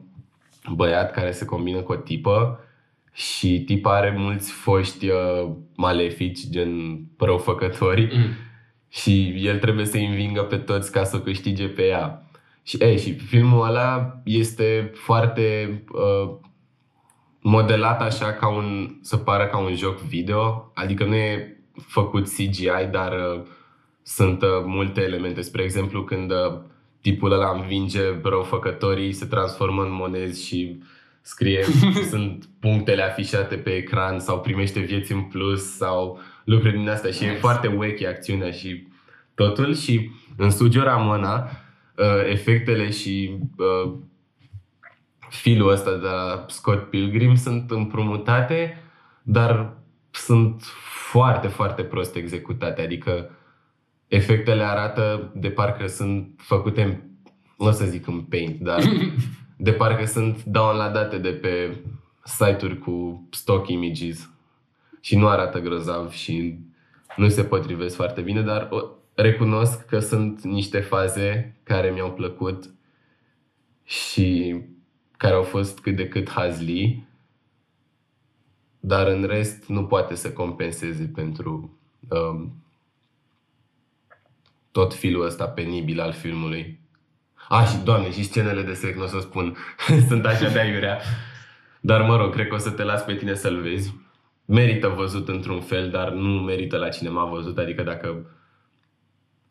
băiat 0.75 1.11
care 1.11 1.31
se 1.31 1.45
combină 1.45 1.81
cu 1.81 1.91
o 1.91 1.95
tipă 1.95 2.59
și 3.19 3.63
tipa 3.63 3.95
are 3.95 4.15
mulți 4.17 4.51
foști 4.51 5.09
uh, 5.09 5.51
malefici, 5.75 6.49
gen 6.49 6.99
răufăcători 7.17 8.09
Mm. 8.15 8.33
și 8.87 9.33
el 9.37 9.59
trebuie 9.59 9.85
să-i 9.85 10.05
învingă 10.05 10.41
pe 10.41 10.57
toți 10.57 10.91
ca 10.91 11.03
să 11.03 11.15
o 11.15 11.19
câștige 11.19 11.67
pe 11.67 11.85
ea. 11.85 12.29
Și, 12.63 12.77
e, 12.79 12.97
și 12.97 13.13
filmul 13.13 13.67
ăla 13.67 14.21
este 14.23 14.91
foarte 14.93 15.69
uh, 15.91 16.35
modelat 17.39 18.01
așa 18.01 18.33
ca 18.33 18.47
un, 18.47 18.97
să 19.01 19.17
pară 19.17 19.45
ca 19.45 19.57
un 19.57 19.75
joc 19.75 19.99
video, 19.99 20.71
adică 20.73 21.05
nu 21.05 21.15
e 21.15 21.57
făcut 21.87 22.27
CGI, 22.27 22.87
dar 22.91 23.11
uh, 23.11 23.41
sunt 24.03 24.41
uh, 24.41 24.49
multe 24.65 25.01
elemente. 25.01 25.41
Spre 25.41 25.63
exemplu, 25.63 26.03
când 26.03 26.31
uh, 26.31 26.59
tipul 27.01 27.31
ăla 27.31 27.51
învinge 27.51 28.01
răufăcătorii, 28.23 29.13
se 29.13 29.25
transformă 29.25 29.81
în 29.83 29.91
monezi 29.91 30.45
și 30.45 30.79
scrie, 31.21 31.63
sunt 32.11 32.49
punctele 32.59 33.03
afișate 33.03 33.55
pe 33.55 33.69
ecran 33.69 34.19
sau 34.19 34.39
primește 34.39 34.79
vieți 34.79 35.11
în 35.11 35.21
plus 35.21 35.75
sau 35.75 36.19
lucruri 36.43 36.77
din 36.77 36.89
astea 36.89 37.11
și 37.11 37.23
e 37.23 37.27
Nice. 37.27 37.39
foarte 37.39 37.67
wacky 37.67 38.05
acțiunea 38.05 38.51
și 38.51 38.87
totul 39.35 39.75
și 39.75 40.09
în 40.37 40.49
Studio 40.49 40.83
Ramona 40.83 41.49
uh, 41.97 42.29
efectele 42.29 42.89
și 42.89 43.37
uh, 43.57 43.93
filul 45.29 45.71
ăsta 45.71 45.91
de 45.91 46.05
la 46.05 46.45
Scott 46.47 46.89
Pilgrim 46.89 47.35
sunt 47.35 47.71
împrumutate, 47.71 48.83
dar 49.23 49.77
sunt 50.11 50.63
foarte, 51.11 51.47
foarte 51.47 51.83
prost 51.83 52.15
executate. 52.15 52.81
Adică 52.81 53.29
efectele 54.07 54.63
arată 54.63 55.31
de 55.35 55.49
parcă 55.49 55.87
sunt 55.87 56.29
făcute 56.37 56.81
în, 56.81 56.95
nu 57.57 57.65
o 57.65 57.71
să 57.71 57.85
zic 57.85 58.07
în 58.07 58.21
paint, 58.21 58.59
dar 58.59 58.81
de 59.61 59.73
parcă 59.73 60.05
sunt 60.05 60.43
downloadate 60.43 61.17
de 61.17 61.29
pe 61.29 61.83
site-uri 62.23 62.77
cu 62.77 63.27
stock 63.31 63.69
images 63.69 64.29
și 64.99 65.17
nu 65.17 65.27
arată 65.27 65.59
grozav 65.59 66.11
și 66.11 66.59
nu 67.15 67.29
se 67.29 67.43
potrivesc 67.43 67.95
foarte 67.95 68.21
bine, 68.21 68.41
dar 68.41 68.67
o, 68.71 68.79
recunosc 69.13 69.85
că 69.85 69.99
sunt 69.99 70.43
niște 70.43 70.79
faze 70.79 71.55
care 71.63 71.89
mi-au 71.89 72.13
plăcut 72.13 72.73
și 73.83 74.55
care 75.17 75.33
au 75.33 75.43
fost 75.43 75.79
cât 75.79 75.95
de 75.95 76.07
cât 76.07 76.29
hazli, 76.29 77.07
dar 78.79 79.07
în 79.07 79.23
rest 79.23 79.65
nu 79.65 79.85
poate 79.85 80.15
să 80.15 80.31
compenseze 80.31 81.11
pentru 81.15 81.77
um, 82.09 82.63
tot 84.71 84.93
filul 84.93 85.25
ăsta 85.25 85.47
penibil 85.47 85.99
al 85.99 86.11
filmului. 86.11 86.79
A, 87.49 87.63
și, 87.63 87.77
doamne, 87.83 88.11
și 88.11 88.23
scenele 88.23 88.61
de 88.61 88.73
sex, 88.73 88.97
nu 88.97 89.03
o 89.03 89.07
să 89.07 89.19
spun, 89.19 89.57
sunt 90.07 90.25
așa 90.25 90.49
de 90.49 90.59
aiurea. 90.59 90.99
Dar 91.81 92.01
mă 92.01 92.17
rog, 92.17 92.33
cred 92.33 92.47
că 92.47 92.55
o 92.55 92.57
să 92.57 92.71
te 92.71 92.83
las 92.83 93.03
pe 93.03 93.15
tine 93.15 93.33
să-l 93.33 93.61
vezi. 93.61 93.93
Merită 94.45 94.87
văzut 94.87 95.27
într-un 95.27 95.61
fel, 95.61 95.89
dar 95.89 96.11
nu 96.11 96.41
merită 96.41 96.77
la 96.77 96.89
cinema 96.89 97.25
văzut, 97.25 97.57
adică 97.57 97.83
dacă 97.83 98.25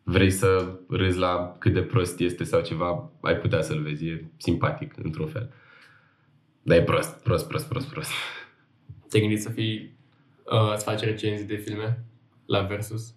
vrei 0.03 0.31
să 0.31 0.79
râzi 0.89 1.19
la 1.19 1.57
cât 1.59 1.73
de 1.73 1.83
prost 1.83 2.21
este 2.21 2.45
sau 2.45 2.61
ceva, 2.61 3.11
ai 3.21 3.37
putea 3.37 3.63
să-l 3.63 3.83
vezi, 3.83 4.07
e 4.07 4.31
simpatic 4.37 4.95
într-un 5.03 5.27
fel. 5.27 5.53
Dar 6.63 6.77
e 6.77 6.83
prost, 6.83 7.23
prost, 7.23 7.49
prost, 7.49 7.69
prost, 7.69 7.89
prost. 7.89 8.11
Te-ai 9.09 9.23
gândit 9.23 9.43
să 9.43 9.51
fii, 9.51 9.99
uh, 10.45 10.77
să 10.77 10.85
faci 10.85 11.01
recenzii 11.01 11.47
de 11.47 11.57
filme 11.57 12.05
la 12.47 12.61
Versus? 12.61 13.15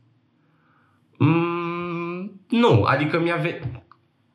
Mm, 1.17 2.41
nu, 2.49 2.83
adică 2.83 3.19
mi-a 3.19 3.35
venit... 3.35 3.63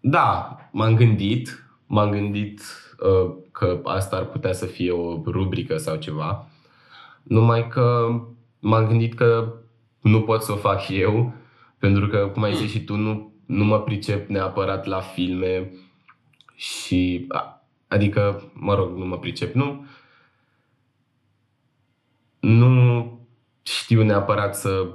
Da, 0.08 0.56
m-am 0.72 0.94
gândit, 0.94 1.64
m-am 1.86 2.10
gândit 2.10 2.60
uh, 2.98 3.34
că 3.52 3.80
asta 3.84 4.16
ar 4.16 4.25
putea 4.25 4.52
să 4.52 4.66
fie 4.66 4.90
o 4.90 5.22
rubrică 5.25 5.76
sau 5.76 5.96
ceva, 5.96 6.48
numai 7.22 7.68
că 7.68 8.08
m-am 8.60 8.86
gândit 8.86 9.14
că 9.14 9.52
nu 10.00 10.22
pot 10.22 10.42
să 10.42 10.52
o 10.52 10.56
fac 10.56 10.88
eu, 10.88 11.32
pentru 11.78 12.06
că, 12.06 12.30
cum 12.32 12.42
ai 12.42 12.54
zis 12.54 12.70
și 12.70 12.84
tu, 12.84 12.96
nu, 12.96 13.32
nu 13.46 13.64
mă 13.64 13.80
pricep 13.80 14.28
neapărat 14.28 14.84
la 14.84 15.00
filme 15.00 15.72
și, 16.54 17.28
adică, 17.88 18.50
mă 18.52 18.75
rog, 18.75 18.96
nu 18.96 19.06
mă 19.06 19.18
pricep, 19.18 19.54
nu, 19.54 19.86
nu 22.40 23.20
știu 23.62 24.02
neapărat 24.02 24.56
să 24.56 24.94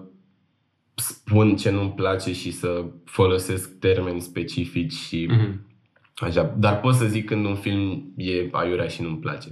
spun 1.01 1.55
ce 1.55 1.70
nu-mi 1.70 1.91
place 1.91 2.34
și 2.34 2.51
să 2.51 2.86
folosesc 3.05 3.79
termeni 3.79 4.22
specifici 4.22 4.93
și 4.93 5.29
mm-hmm. 5.31 5.53
așa. 6.15 6.55
Dar 6.58 6.79
pot 6.79 6.96
să 6.96 7.05
zic 7.05 7.25
când 7.25 7.46
un 7.46 7.55
film 7.55 8.13
e 8.15 8.48
aiurea 8.51 8.88
și 8.88 9.01
nu-mi 9.01 9.20
place. 9.20 9.50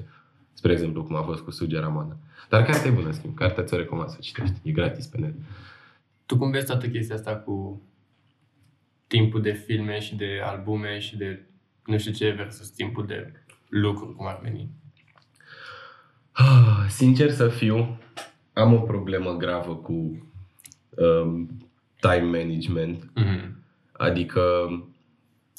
Spre 0.53 0.71
exemplu, 0.71 1.03
cum 1.03 1.15
a 1.15 1.21
fost 1.21 1.41
cu 1.41 1.51
Suge 1.51 1.79
Ramona. 1.79 2.17
Dar 2.49 2.63
cartea 2.63 2.91
e 2.91 2.93
bună, 2.93 3.11
schimb. 3.11 3.35
Cartea 3.35 3.63
ți-o 3.63 3.77
recomand 3.77 4.09
să 4.09 4.17
citești. 4.21 4.59
E 4.63 4.71
gratis 4.71 5.05
pe 5.05 5.17
net. 5.17 5.33
Tu 6.25 6.37
cum 6.37 6.51
vezi 6.51 6.65
toată 6.65 6.87
chestia 6.87 7.15
asta 7.15 7.35
cu 7.35 7.81
timpul 9.07 9.41
de 9.41 9.51
filme 9.51 9.99
și 9.99 10.15
de 10.15 10.39
albume 10.43 10.99
și 10.99 11.17
de 11.17 11.45
nu 11.85 11.97
știu 11.97 12.11
ce 12.11 12.29
versus 12.29 12.69
timpul 12.69 13.05
de 13.05 13.33
lucruri, 13.69 14.15
cum 14.15 14.27
ar 14.27 14.39
veni? 14.43 14.69
Ah, 16.31 16.85
sincer 16.89 17.31
să 17.31 17.47
fiu, 17.47 17.99
am 18.53 18.73
o 18.73 18.79
problemă 18.79 19.37
gravă 19.37 19.75
cu 19.75 20.28
um, 20.99 21.49
time 21.99 22.39
management. 22.39 23.03
Mm-hmm. 23.03 23.57
Adică 23.91 24.41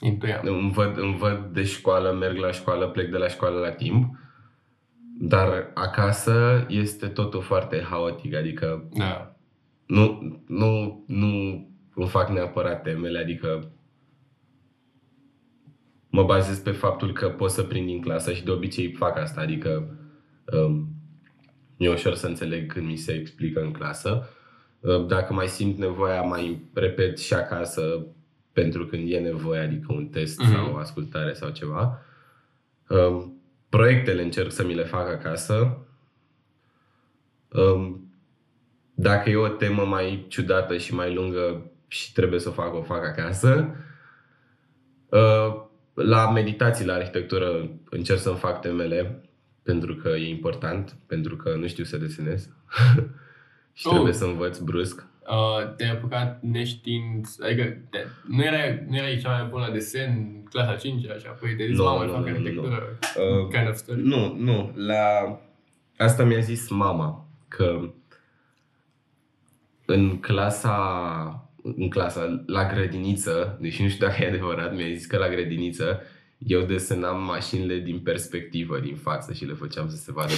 Intuiam. 0.00 0.40
îmi 0.46 0.72
văd, 0.72 0.98
îmi 0.98 1.16
văd 1.16 1.44
de 1.52 1.64
școală, 1.64 2.12
merg 2.12 2.36
la 2.36 2.50
școală, 2.50 2.88
plec 2.88 3.10
de 3.10 3.16
la 3.16 3.28
școală 3.28 3.58
la 3.58 3.70
timp. 3.70 4.18
Dar 5.22 5.70
acasă 5.74 6.66
este 6.68 7.06
totul 7.06 7.40
foarte 7.40 7.82
haotic, 7.82 8.34
adică 8.34 8.88
da. 8.92 9.36
nu, 9.86 10.18
nu, 10.46 11.04
nu 11.06 11.28
îmi 11.94 12.08
fac 12.08 12.28
neapărat 12.28 12.82
temele, 12.82 13.18
adică 13.18 13.70
mă 16.10 16.22
bazez 16.22 16.58
pe 16.58 16.70
faptul 16.70 17.12
că 17.12 17.28
pot 17.28 17.50
să 17.50 17.62
prind 17.62 17.86
din 17.86 18.00
clasă 18.00 18.32
și 18.32 18.44
de 18.44 18.50
obicei 18.50 18.92
fac 18.92 19.18
asta, 19.18 19.40
adică 19.40 19.98
um, 20.52 20.88
e 21.76 21.88
ușor 21.88 22.14
să 22.14 22.26
înțeleg 22.26 22.72
când 22.72 22.86
mi 22.86 22.96
se 22.96 23.12
explică 23.12 23.60
în 23.60 23.70
clasă. 23.70 24.28
Uh, 24.80 25.06
dacă 25.06 25.32
mai 25.32 25.48
simt 25.48 25.78
nevoia, 25.78 26.22
mai 26.22 26.64
repet 26.74 27.18
și 27.18 27.34
acasă 27.34 28.06
pentru 28.52 28.86
când 28.86 29.12
e 29.12 29.18
nevoie, 29.18 29.60
adică 29.60 29.92
un 29.92 30.06
test 30.06 30.42
mm-hmm. 30.42 30.52
sau 30.52 30.72
o 30.72 30.76
ascultare 30.76 31.32
sau 31.32 31.50
ceva. 31.50 32.02
Um, 32.88 33.40
proiectele 33.68 34.22
încerc 34.22 34.52
să 34.52 34.64
mi 34.64 34.74
le 34.74 34.84
fac 34.84 35.08
acasă. 35.08 35.78
Um, 37.52 38.12
dacă 38.94 39.30
e 39.30 39.36
o 39.36 39.48
temă 39.48 39.84
mai 39.84 40.24
ciudată 40.28 40.76
și 40.76 40.94
mai 40.94 41.14
lungă 41.14 41.70
și 41.86 42.12
trebuie 42.12 42.40
să 42.40 42.48
o 42.48 42.52
fac, 42.52 42.74
o 42.74 42.82
fac 42.82 43.04
acasă. 43.04 43.74
Uh, 45.08 45.62
la 45.94 46.30
meditații, 46.30 46.86
la 46.86 46.94
arhitectură, 46.94 47.70
încerc 47.90 48.18
să-mi 48.18 48.36
fac 48.36 48.60
temele 48.60 49.28
pentru 49.62 49.94
că 49.94 50.08
e 50.08 50.28
important, 50.28 50.96
pentru 51.06 51.36
că 51.36 51.54
nu 51.54 51.66
știu 51.66 51.84
să 51.84 51.96
desenez 51.96 52.48
și 53.72 53.86
oh. 53.86 53.92
trebuie 53.92 54.12
să 54.12 54.24
învăț 54.24 54.58
brusc. 54.58 55.06
Uh, 55.30 55.74
te-ai 55.76 55.90
apucat 55.90 56.42
neștiind, 56.42 57.26
adică 57.44 57.78
te, 57.90 57.98
nu, 58.28 58.44
erai, 58.44 58.84
nu 58.88 58.96
erai 58.96 59.18
cea 59.22 59.30
mai 59.30 59.48
bună 59.50 59.66
la 59.66 59.72
desen 59.72 60.42
clasa 60.50 60.74
5 60.74 61.02
și 61.02 61.26
apoi 61.28 61.54
te 61.56 61.66
zis, 61.66 61.76
no, 61.76 61.84
mamă, 61.84 62.04
no, 62.04 62.12
fac 62.12 62.20
no, 62.20 62.28
arhitectură, 62.28 62.98
no. 63.16 63.22
Uh, 63.22 63.48
kind 63.48 63.68
of 63.68 63.74
story. 63.74 64.00
Nu, 64.02 64.36
nu, 64.38 64.72
la... 64.76 65.38
Asta 65.96 66.24
mi-a 66.24 66.40
zis 66.40 66.68
mama, 66.68 67.26
că 67.48 67.92
în 69.84 70.20
clasa, 70.20 71.50
în 71.62 71.88
clasa, 71.88 72.44
la 72.46 72.66
grădiniță, 72.66 73.58
deși 73.60 73.82
nu 73.82 73.88
știu 73.88 74.06
dacă 74.06 74.22
e 74.22 74.28
adevărat, 74.28 74.74
mi-a 74.74 74.92
zis 74.94 75.06
că 75.06 75.16
la 75.16 75.28
grădiniță 75.28 76.02
eu 76.46 76.60
desenam 76.62 77.24
mașinile 77.24 77.78
din 77.78 77.98
perspectivă, 77.98 78.78
din 78.78 78.96
față 78.96 79.32
și 79.32 79.44
le 79.44 79.52
făceam 79.52 79.88
să 79.88 79.96
se 79.96 80.12
vadă 80.12 80.32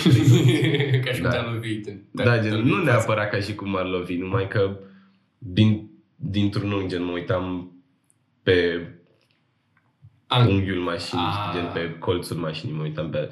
Ca 1.04 1.12
și 1.12 1.20
cum 1.20 1.22
da. 1.22 1.28
te-a 1.28 1.50
lovit. 1.52 1.88
Da, 2.10 2.40
gen, 2.40 2.60
nu 2.60 2.82
neapărat 2.82 3.30
ca 3.30 3.38
și 3.38 3.54
cum 3.54 3.70
m-ar 3.70 3.86
lovi, 3.86 4.16
numai 4.16 4.48
că 4.48 4.76
din, 5.38 5.90
dintr-un 6.16 6.72
unghi, 6.72 6.88
gen, 6.88 7.04
mă 7.04 7.12
uitam 7.12 7.72
pe 8.42 8.86
Ang- 10.26 10.48
unghiul 10.48 10.82
mașinii, 10.82 11.24
ah. 11.24 11.50
gen 11.54 11.70
pe 11.72 11.98
colțul 11.98 12.36
mașinii, 12.36 12.74
mă 12.74 12.82
uitam 12.82 13.10
pe... 13.10 13.28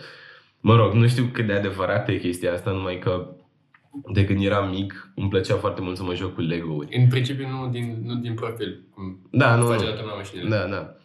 Mă 0.61 0.76
rog, 0.76 0.92
nu 0.92 1.09
știu 1.09 1.28
cât 1.33 1.46
de 1.46 1.52
adevărată 1.52 2.12
e 2.12 2.18
chestia 2.18 2.52
asta, 2.52 2.70
numai 2.70 2.98
că 2.98 3.35
de 4.12 4.24
când 4.24 4.44
eram 4.44 4.70
mic, 4.70 5.12
îmi 5.14 5.28
plăcea 5.28 5.54
foarte 5.54 5.80
mult 5.80 5.96
să 5.96 6.02
mă 6.02 6.14
joc 6.14 6.35
cu 6.35 6.40
Lego-uri. 6.40 6.96
În 6.96 7.09
principiu 7.09 7.48
nu 7.48 7.68
din, 7.68 8.02
nu 8.04 8.14
din 8.14 8.35
profil, 8.35 8.83
cum 8.94 9.28
da, 9.30 9.56
nu, 9.56 9.66
face 9.66 9.85
nu. 10.42 10.48
Da, 10.48 10.66
da. 10.66 10.96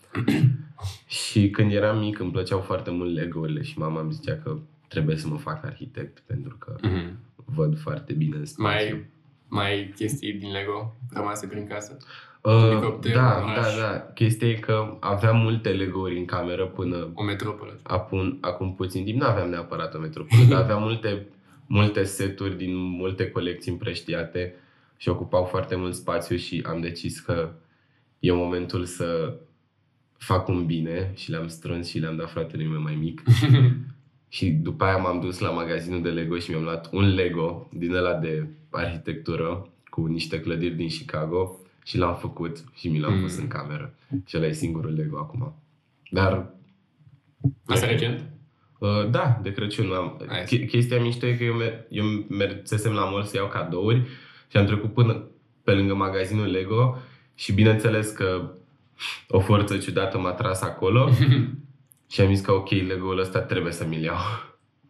Și 1.08 1.50
când 1.50 1.72
eram 1.72 2.00
mic 2.00 2.20
îmi 2.20 2.32
plăceau 2.32 2.60
foarte 2.60 2.92
mult 2.92 3.16
Lego-urile 3.16 3.62
și 3.62 3.78
mama 3.78 4.02
îmi 4.02 4.12
zicea 4.12 4.36
că 4.44 4.58
trebuie 4.88 5.16
să 5.16 5.28
mă 5.28 5.38
fac 5.38 5.66
arhitect 5.66 6.24
pentru 6.26 6.56
că 6.58 6.76
mm-hmm. 6.76 7.14
văd 7.36 7.80
foarte 7.80 8.14
bine 8.14 8.38
în 8.38 8.46
spațiu. 8.46 8.96
Mai, 8.96 9.06
mai 9.48 9.94
chestii 9.96 10.34
din 10.34 10.52
Lego 10.52 10.96
rămase 11.14 11.48
prin 11.48 11.68
casă? 11.68 11.98
Uh, 12.42 12.98
da, 13.14 13.44
da, 13.56 13.66
da. 13.80 14.12
Chestia 14.14 14.48
e 14.48 14.54
că 14.54 14.98
aveam 15.00 15.38
multe 15.38 15.70
Lego-uri 15.70 16.18
în 16.18 16.26
cameră 16.26 16.66
până... 16.66 17.12
O 17.14 17.24
metropolă. 17.24 17.80
Acum, 17.84 18.38
acum 18.42 18.76
puțin 18.76 19.04
timp 19.04 19.22
nu 19.22 19.28
aveam 19.28 19.50
neapărat 19.50 19.94
o 19.94 20.00
metropolă, 20.00 20.44
dar 20.50 20.62
aveam 20.62 20.82
multe, 20.82 21.26
multe 21.66 22.04
seturi 22.04 22.58
din 22.58 22.76
multe 22.76 23.30
colecții 23.30 23.72
împrăștiate 23.72 24.56
și 24.98 25.10
ocupau 25.10 25.44
foarte 25.44 25.76
mult 25.76 25.94
spațiu 25.94 26.36
și 26.36 26.64
am 26.66 26.82
decis 26.82 27.20
că 27.20 27.50
e 28.20 28.32
momentul 28.32 28.86
să 28.86 29.34
fac 30.18 30.48
un 30.48 30.66
bine 30.66 31.12
și 31.16 31.30
le-am 31.30 31.48
strâns 31.48 31.88
și 31.88 32.00
le-am 32.00 32.16
dat 32.16 32.30
fratelui 32.30 32.68
meu 32.68 32.82
mai 32.82 32.96
mic. 32.96 33.24
și 34.36 34.50
după 34.50 34.84
aia 34.84 34.98
m-am 34.98 35.20
dus 35.20 35.40
la 35.40 35.50
magazinul 35.50 36.02
de 36.02 36.10
Lego 36.10 36.38
și 36.38 36.50
mi-am 36.50 36.64
luat 36.64 36.90
un 36.92 37.14
Lego 37.14 37.70
din 37.74 37.94
ăla 37.94 38.14
de 38.14 38.48
arhitectură 38.70 39.70
cu 39.90 40.06
niște 40.06 40.40
clădiri 40.40 40.76
din 40.76 40.88
Chicago 40.88 41.60
și 41.84 41.98
l-am 41.98 42.16
făcut 42.16 42.64
și 42.74 42.88
mi 42.88 43.00
l-am 43.00 43.14
mm. 43.14 43.22
pus 43.22 43.38
în 43.38 43.48
cameră. 43.48 43.94
Și 44.26 44.38
ăla 44.38 44.46
e 44.46 44.52
singurul 44.52 44.94
Lego 44.94 45.18
acum. 45.18 45.54
Dar... 46.10 46.54
Asta 47.66 47.86
recent? 47.86 48.24
Uh, 48.78 49.10
da, 49.10 49.40
de 49.44 49.52
Crăciun. 49.52 49.92
Am, 49.94 50.22
ch- 50.46 50.68
chestia 50.68 51.02
mișto 51.02 51.26
e 51.26 51.36
că 51.36 51.44
eu, 51.44 51.54
mer- 51.54 51.86
eu 51.90 52.06
mergsesem 52.30 52.92
la 52.92 53.04
mall 53.04 53.24
să 53.24 53.36
iau 53.36 53.48
cadouri 53.48 54.08
și 54.48 54.58
am 54.58 54.66
trecut 54.66 54.94
până 54.94 55.28
pe 55.64 55.72
lângă 55.72 55.96
magazinul 55.96 56.48
Lego 56.48 56.98
și 57.36 57.54
bineînțeles 57.54 58.10
că 58.10 58.52
o 59.28 59.40
forță 59.40 59.78
ciudată 59.78 60.18
m-a 60.18 60.32
tras 60.32 60.62
acolo 60.62 61.10
și 62.12 62.22
am 62.22 62.34
zis 62.34 62.42
că 62.42 62.52
ok, 62.52 62.70
Lego-ul 62.70 63.20
ăsta 63.20 63.40
trebuie 63.40 63.74
să 63.74 63.86
mi-l 63.86 64.04
iau. 64.04 64.18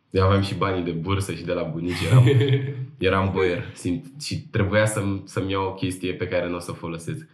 Eu 0.09 0.25
aveam 0.25 0.41
și 0.41 0.55
banii 0.55 0.83
de 0.83 0.91
bursă 0.91 1.33
și 1.33 1.43
de 1.43 1.53
la 1.53 1.63
bunici, 1.63 2.01
eram, 2.09 2.23
eram 2.97 3.31
boier 3.33 3.71
simt, 3.73 4.21
și 4.21 4.39
trebuia 4.39 4.85
să-mi, 4.85 5.21
să-mi 5.25 5.51
iau 5.51 5.65
o 5.65 5.73
chestie 5.73 6.13
pe 6.13 6.27
care 6.27 6.49
nu 6.49 6.55
o 6.55 6.59
să 6.59 6.71
o 6.71 6.73
folosesc. 6.73 7.27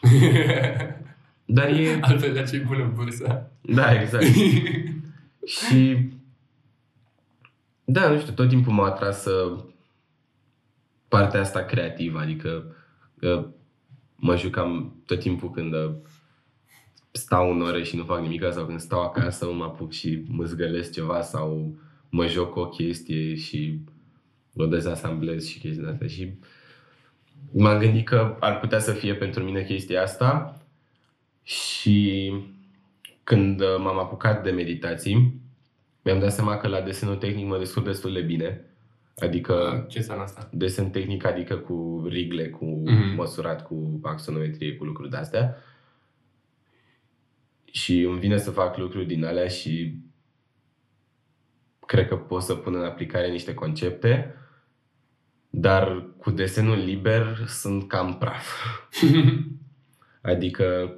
Dar 1.44 1.68
e... 1.68 1.98
Altfel 2.00 2.32
de 2.32 2.42
ce 2.42 2.58
bună 2.66 2.92
bursa. 2.94 3.50
Da, 3.60 4.00
exact. 4.00 4.24
și 5.44 6.08
Da, 7.90 8.08
nu 8.08 8.18
știu, 8.18 8.32
tot 8.32 8.48
timpul 8.48 8.72
m-a 8.72 8.86
atras 8.86 9.24
uh, 9.24 9.58
partea 11.08 11.40
asta 11.40 11.64
creativă, 11.64 12.18
adică 12.18 12.76
uh, 13.20 13.44
mă 14.20 14.36
jucam 14.36 15.02
tot 15.06 15.20
timpul 15.20 15.50
când 15.50 15.74
uh, 15.74 15.90
stau 17.10 17.50
în 17.50 17.60
ore 17.60 17.82
și 17.82 17.96
nu 17.96 18.04
fac 18.04 18.20
nimic 18.20 18.52
sau 18.52 18.64
când 18.64 18.80
stau 18.80 19.02
acasă 19.02 19.52
mă 19.52 19.64
apuc 19.64 19.92
și 19.92 20.24
mă 20.28 20.44
zgălesc 20.44 20.92
ceva 20.92 21.22
sau 21.22 21.74
mă 22.08 22.26
joc 22.26 22.52
cu 22.52 22.58
o 22.58 22.68
chestie 22.68 23.34
și 23.34 23.80
o 24.56 24.66
dezasamblez 24.66 25.46
și 25.46 25.58
chestia 25.58 25.88
asta 25.88 26.06
și 26.06 26.32
m-am 27.52 27.78
gândit 27.78 28.06
că 28.06 28.36
ar 28.40 28.58
putea 28.58 28.78
să 28.78 28.92
fie 28.92 29.14
pentru 29.14 29.42
mine 29.42 29.62
chestia 29.62 30.02
asta 30.02 30.60
și 31.42 32.32
când 33.24 33.60
uh, 33.60 33.76
m-am 33.78 33.98
apucat 33.98 34.42
de 34.42 34.50
meditații, 34.50 35.40
mi-am 36.02 36.18
dat 36.18 36.32
seama 36.32 36.56
că 36.56 36.68
la 36.68 36.80
desenul 36.80 37.16
tehnic 37.16 37.46
mă 37.46 37.58
descurc 37.58 37.86
destul 37.86 38.12
de 38.12 38.20
bine. 38.20 38.64
Adică 39.20 39.84
Ce 39.88 39.98
înseamnă 39.98 40.22
asta? 40.24 40.48
desen 40.52 40.90
tehnic, 40.90 41.24
adică 41.24 41.56
cu 41.56 42.04
rigle, 42.08 42.48
cu 42.48 42.64
Mhm. 42.64 43.14
măsurat, 43.14 43.66
cu 43.66 44.00
axonometrie, 44.02 44.76
cu 44.76 44.84
lucruri 44.84 45.10
de-astea. 45.10 45.56
Și 47.64 48.00
îmi 48.00 48.18
vine 48.18 48.36
să 48.38 48.50
fac 48.50 48.76
lucruri 48.76 49.06
din 49.06 49.24
alea 49.24 49.48
și 49.48 49.94
cred 51.86 52.08
că 52.08 52.16
pot 52.16 52.42
să 52.42 52.54
pun 52.54 52.74
în 52.74 52.84
aplicare 52.84 53.30
niște 53.30 53.54
concepte, 53.54 54.34
dar 55.50 56.06
cu 56.18 56.30
desenul 56.30 56.78
liber 56.78 57.44
sunt 57.46 57.88
cam 57.88 58.18
praf. 58.18 58.60
Adică 60.20 60.94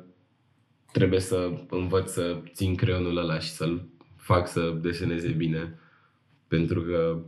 trebuie 0.92 1.20
să 1.20 1.64
învăț 1.70 2.10
să 2.10 2.42
țin 2.52 2.74
creionul 2.74 3.16
ăla 3.16 3.38
și 3.38 3.50
să-l 3.50 3.88
fac 4.16 4.48
să 4.48 4.78
deseneze 4.80 5.28
bine. 5.28 5.78
Pentru 6.48 6.82
că, 6.82 7.18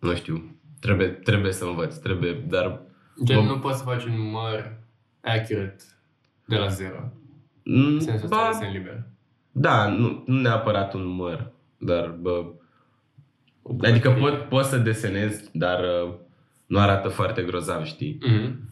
nu 0.00 0.14
știu, 0.14 0.56
trebuie, 0.80 1.06
trebuie 1.08 1.52
să 1.52 1.64
învăț, 1.64 1.96
trebuie, 1.96 2.32
dar 2.48 2.80
Gen, 3.24 3.38
Bă- 3.44 3.46
nu 3.48 3.58
poți 3.58 3.78
să 3.78 3.84
faci 3.84 4.04
un 4.04 4.30
măr 4.30 4.72
accurate 5.20 5.76
de 6.44 6.56
la 6.56 6.66
zero. 6.68 7.12
Mm, 7.64 7.84
În 7.84 8.00
sensul 8.00 8.24
ăsta 8.24 8.36
ba, 8.36 8.48
de 8.52 8.58
desen 8.58 8.72
liber. 8.72 9.02
Da, 9.52 9.88
nu, 9.88 10.22
nu 10.26 10.40
neapărat 10.40 10.94
un 10.94 11.06
măr, 11.06 11.52
dar 11.78 12.08
bă, 12.08 12.44
adică 13.82 14.10
pot, 14.10 14.48
pot 14.48 14.64
să 14.64 14.78
desenez, 14.78 15.50
dar 15.52 15.80
uh, 16.04 16.14
nu 16.66 16.78
arată 16.78 17.08
foarte 17.08 17.42
grozav, 17.42 17.84
știi? 17.84 18.18
Mhm. 18.26 18.68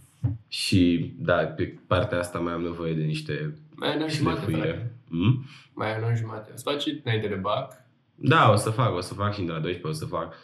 Și 0.48 1.12
da, 1.18 1.34
pe 1.34 1.78
partea 1.86 2.18
asta 2.18 2.38
mai 2.38 2.52
am 2.52 2.62
nevoie 2.62 2.94
de 2.94 3.02
niște 3.02 3.54
Mai 3.74 3.88
ai 3.90 3.96
un 3.96 4.02
an 4.02 4.08
jumate, 4.08 4.36
frate. 4.40 4.52
șlefuire. 4.52 4.92
Mm? 5.08 5.44
Mai 5.74 5.92
ai 5.92 5.98
un 5.98 6.04
an 6.04 6.16
jumate. 6.16 6.50
O 6.52 6.56
să 6.56 6.62
faci 6.70 6.82
și 6.82 7.00
înainte 7.04 7.28
de 7.28 7.34
bac. 7.34 7.72
Da, 8.14 8.50
o 8.50 8.54
să 8.54 8.70
fac, 8.70 8.94
o 8.94 9.00
să 9.00 9.14
fac 9.14 9.34
și 9.34 9.42
de 9.42 9.52
la 9.52 9.58
12, 9.58 9.86
o 9.86 9.92
să 9.92 10.14
fac 10.16 10.34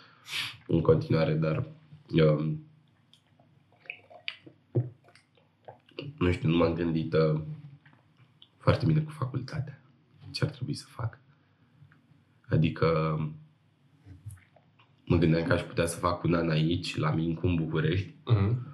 în 0.66 0.80
continuare, 0.80 1.34
dar 1.34 1.66
um, 2.08 2.66
nu 6.18 6.32
știu, 6.32 6.48
nu 6.48 6.56
m-am 6.56 6.74
gândit 6.74 7.12
uh, 7.12 7.40
foarte 8.58 8.86
bine 8.86 9.00
cu 9.00 9.10
facultatea. 9.10 9.82
Ce 10.30 10.44
ar 10.44 10.50
trebui 10.50 10.74
să 10.74 10.86
fac? 10.88 11.18
Adică 12.48 12.86
mă 15.04 15.16
gândeam 15.16 15.44
că 15.46 15.52
aș 15.52 15.62
putea 15.62 15.86
să 15.86 15.98
fac 15.98 16.22
un 16.22 16.34
an 16.34 16.50
aici, 16.50 16.96
la 16.96 17.10
Mincu, 17.10 17.46
în 17.46 17.54
București, 17.54 18.14
Mhm. 18.24 18.66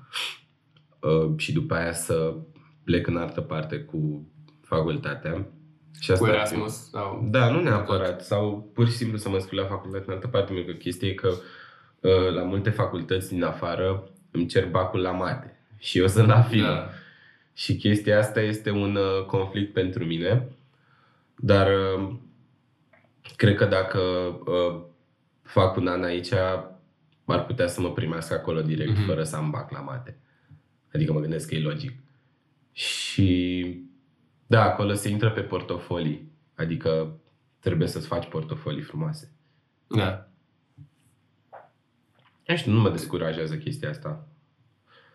uh, 1.01 1.33
și 1.37 1.53
după 1.53 1.75
aia 1.75 1.93
să 1.93 2.37
plec 2.85 3.07
în 3.07 3.17
altă 3.17 3.41
parte 3.41 3.81
cu 3.81 4.29
facultatea. 4.61 5.47
Și 5.99 6.13
Cu 6.13 6.25
ar 6.25 6.31
fi- 6.31 6.35
Erasmus 6.37 6.91
sau... 6.91 7.27
Da, 7.31 7.51
nu 7.51 7.61
neapărat. 7.63 8.25
Sau 8.25 8.71
pur 8.75 8.87
și 8.87 8.93
simplu 8.97 9.19
să 9.19 9.29
mă 9.29 9.35
înscriu 9.35 9.61
la 9.63 9.67
facultate 9.69 10.05
în 10.07 10.13
altă 10.13 10.27
parte. 10.27 10.53
Pentru 10.53 10.73
că 10.73 10.79
chestia 10.79 11.09
e 11.09 11.13
că 11.13 11.29
uh, 12.01 12.33
la 12.35 12.43
multe 12.43 12.71
facultăți 12.71 13.29
din 13.29 13.43
afară 13.43 14.09
îmi 14.31 14.47
cer 14.47 14.67
bacul 14.69 15.01
la 15.01 15.11
mate. 15.11 15.57
Și 15.79 15.99
eu 15.99 16.07
sunt 16.07 16.27
la 16.27 16.43
film. 16.43 16.63
Da. 16.65 16.89
Și 17.55 17.77
chestia 17.77 18.19
asta 18.19 18.41
este 18.41 18.71
un 18.71 18.95
uh, 18.97 19.25
conflict 19.27 19.73
pentru 19.73 20.05
mine. 20.05 20.49
Dar 21.37 21.69
uh, 21.69 22.13
cred 23.37 23.57
că 23.57 23.65
dacă 23.65 23.99
uh, 24.47 24.81
fac 25.43 25.77
un 25.77 25.87
an 25.87 26.03
aici, 26.03 26.33
ar 27.25 27.45
putea 27.47 27.67
să 27.67 27.81
mă 27.81 27.93
primească 27.93 28.35
acolo 28.35 28.61
direct, 28.61 28.97
Mhm. 28.97 29.07
fără 29.07 29.23
să 29.23 29.37
am 29.37 29.51
bac 29.51 29.71
la 29.71 29.81
mate. 29.81 30.17
Adică 30.95 31.13
mă 31.13 31.21
gândesc 31.21 31.49
că 31.49 31.55
e 31.55 31.61
logic. 31.61 31.93
Și 32.73 33.81
da, 34.51 34.63
acolo 34.65 34.93
se 34.95 35.09
intră 35.09 35.31
pe 35.31 35.41
portofolii. 35.41 36.31
Adică 36.55 37.17
trebuie 37.59 37.89
să-ți 37.89 38.07
faci 38.07 38.29
portofolii 38.29 38.83
frumoase. 38.83 39.33
Da. 39.87 40.29
Nu 42.47 42.57
știu, 42.57 42.73
nu 42.73 42.81
mă 42.81 42.91
descurajează 42.91 43.57
chestia 43.57 43.91
asta. 43.91 44.27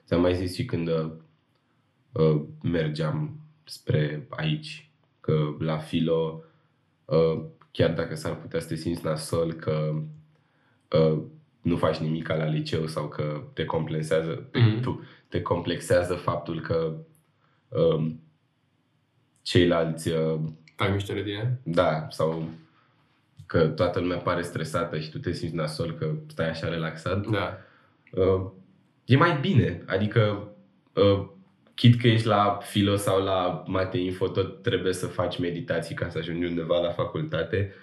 Ți-am 0.06 0.22
mai 0.22 0.36
zis 0.36 0.56
și 0.56 0.66
când 0.66 0.88
uh, 0.88 1.12
uh, 2.12 2.42
mergeam 2.62 3.40
spre 3.64 4.28
aici, 4.30 4.90
că 5.20 5.56
la 5.60 5.78
filo, 5.78 6.42
uh, 7.06 7.44
chiar 7.72 7.94
dacă 7.94 8.16
s-ar 8.16 8.36
putea 8.36 8.60
să 8.60 8.68
te 8.68 8.76
simți 8.76 9.06
nasol, 9.06 9.54
că 9.54 9.94
uh, 11.00 11.22
nu 11.62 11.78
faci 11.78 11.98
nimic 11.98 12.28
la 12.28 12.46
liceu 12.46 12.88
sau 12.88 13.08
că 13.08 13.44
te 13.54 13.66
complexează, 13.66 14.48
te, 14.52 14.60
Mhm. 14.60 14.82
tu, 14.82 15.04
te 15.28 15.42
complexează 15.42 16.14
faptul 16.14 16.62
că 16.62 16.98
uh, 17.68 18.12
ceilalți 19.46 20.10
uh, 20.10 20.40
Fac 20.76 20.92
mișto 20.92 21.14
de 21.14 21.22
tine. 21.22 21.60
da, 21.64 22.08
sau 22.10 22.50
că 23.46 23.68
toată 23.68 24.00
lumea 24.00 24.18
pare 24.18 24.42
stresată 24.42 25.00
și 25.00 25.10
tu 25.12 25.18
te 25.20 25.32
simți 25.32 25.56
nasol 25.56 25.92
că 25.94 26.12
stai 26.28 26.50
așa 26.50 26.70
relaxat, 26.70 27.28
Da. 27.28 27.58
uh, 28.12 28.46
e 29.06 29.16
mai 29.16 29.38
bine. 29.42 29.84
Adică, 29.86 30.48
uh, 30.94 31.26
chit 31.76 32.02
că 32.02 32.08
ești 32.08 32.28
la 32.28 32.58
filo 32.62 32.96
sau 32.96 33.24
la 33.24 33.64
mate 33.68 33.98
info, 33.98 34.28
tot 34.28 34.62
trebuie 34.62 34.94
să 34.94 35.08
faci 35.08 35.40
meditații 35.40 35.96
ca 35.96 36.10
să 36.10 36.18
ajungi 36.18 36.46
undeva 36.46 36.80
la 36.80 36.92
facultate 36.92 37.74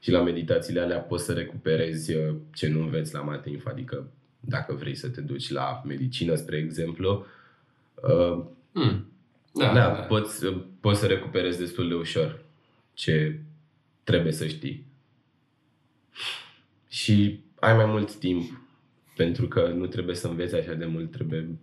și 0.00 0.10
la 0.10 0.22
meditațiile 0.22 0.80
alea 0.80 0.98
poți 0.98 1.24
să 1.24 1.32
recuperezi 1.32 2.14
uh, 2.14 2.34
ce 2.54 2.68
nu 2.68 2.80
înveți 2.80 3.14
la 3.14 3.20
mate 3.20 3.50
info. 3.50 3.68
Adică, 3.68 4.06
dacă 4.40 4.74
vrei 4.74 4.94
să 4.94 5.08
te 5.08 5.20
duci 5.20 5.50
la 5.50 5.82
medicină, 5.86 6.34
spre 6.34 6.56
exemplu, 6.56 7.26
uh, 7.94 8.44
Hmm. 8.72 9.11
Da, 9.52 9.72
da, 9.72 9.72
da. 9.72 10.00
Poți, 10.00 10.46
poți 10.80 11.00
să 11.00 11.06
recuperezi 11.06 11.58
destul 11.58 11.88
de 11.88 11.94
ușor 11.94 12.44
ce 12.94 13.40
trebuie 14.04 14.32
să 14.32 14.46
știi. 14.46 14.86
Și 16.88 17.40
ai 17.60 17.74
mai 17.74 17.84
mult 17.84 18.14
timp, 18.14 18.60
pentru 19.16 19.48
că 19.48 19.68
nu 19.68 19.86
trebuie 19.86 20.14
să 20.14 20.28
înveți 20.28 20.54
așa 20.54 20.72
de 20.72 20.86
mult, 20.86 21.10
trebuie... 21.10 21.58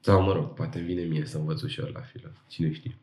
Sau, 0.00 0.22
mă 0.22 0.32
rog, 0.32 0.54
poate 0.54 0.80
vine 0.80 1.02
mie 1.02 1.24
să 1.24 1.38
învăț 1.38 1.62
ușor 1.62 1.90
la 1.92 2.00
filă, 2.00 2.32
cine 2.48 2.72
știe. 2.72 2.98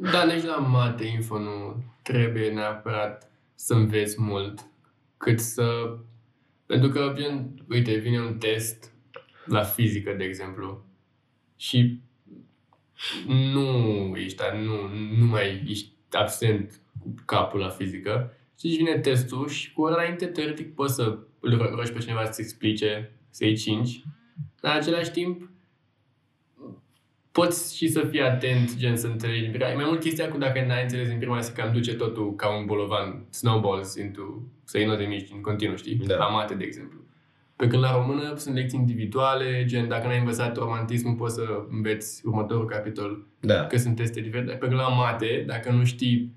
Da, 0.00 0.24
nici 0.24 0.42
la 0.42 0.56
mate 0.56 1.04
info 1.04 1.38
nu 1.38 1.84
trebuie 2.02 2.50
neapărat 2.50 3.30
să 3.54 3.74
înveți 3.74 4.22
mult, 4.22 4.66
cât 5.16 5.40
să... 5.40 5.96
Pentru 6.66 6.88
că, 6.88 7.12
gen, 7.16 7.64
uite, 7.68 7.94
vine 7.94 8.20
un 8.20 8.38
test 8.38 8.92
la 9.46 9.62
fizică, 9.62 10.12
de 10.12 10.24
exemplu, 10.24 10.84
și 11.56 12.00
nu 13.26 14.12
ești, 14.16 14.42
nu, 14.64 14.88
nu 15.18 15.26
mai 15.26 15.62
ești 15.68 15.92
absent 16.10 16.80
cu 17.00 17.14
capul 17.24 17.60
la 17.60 17.68
fizică 17.68 18.32
și 18.58 18.66
își 18.66 18.76
vine 18.76 18.98
testul 18.98 19.48
și 19.48 19.72
cu 19.72 19.82
ora 19.82 20.02
înainte, 20.02 20.26
teoretic, 20.26 20.74
poți 20.74 20.94
să 20.94 21.18
îl 21.40 21.56
ro- 21.56 21.74
rogi 21.74 21.92
pe 21.92 21.98
cineva 21.98 22.24
să-ți 22.24 22.40
explice, 22.40 23.12
să 23.30 23.44
iei 23.44 23.56
5, 23.56 24.02
dar 24.60 24.72
în 24.74 24.80
același 24.80 25.10
timp 25.10 25.48
poți 27.32 27.76
și 27.76 27.88
să 27.88 28.00
fii 28.00 28.20
atent, 28.20 28.76
gen 28.76 28.96
să 28.96 29.06
înțelegi 29.06 29.40
din 29.40 29.50
prima. 29.50 29.70
E 29.70 29.74
mai 29.74 29.84
mult 29.84 30.00
chestia 30.00 30.28
cu 30.28 30.38
dacă 30.38 30.64
n-ai 30.64 30.82
înțeles 30.82 31.08
din 31.08 31.18
prima, 31.18 31.40
se 31.40 31.52
cam 31.52 31.72
duce 31.72 31.94
totul 31.94 32.34
ca 32.34 32.56
un 32.58 32.66
bolovan, 32.66 33.26
snowballs 33.30 33.94
into, 33.94 34.42
să 34.64 34.78
iei 34.78 34.86
note 34.86 35.04
mici 35.04 35.30
în 35.32 35.40
continuu, 35.40 35.76
știi? 35.76 35.96
Da. 35.96 36.16
La 36.16 36.26
mate, 36.26 36.54
de 36.54 36.64
exemplu. 36.64 37.03
Pe 37.56 37.66
când 37.66 37.82
la 37.82 37.96
română 37.96 38.34
sunt 38.36 38.54
lecții 38.54 38.78
individuale, 38.78 39.64
gen 39.64 39.88
dacă 39.88 40.06
n-ai 40.06 40.18
învățat 40.18 40.56
romantismul 40.56 41.14
poți 41.14 41.34
să 41.34 41.42
înveți 41.70 42.26
următorul 42.26 42.66
capitol, 42.66 43.26
Da, 43.40 43.66
că 43.66 43.76
sunt 43.76 43.96
teste 43.96 44.20
diferite. 44.20 44.52
Pe 44.52 44.66
când 44.66 44.78
la 44.80 44.88
mate, 44.88 45.44
dacă 45.46 45.70
nu 45.70 45.84
știi 45.84 46.32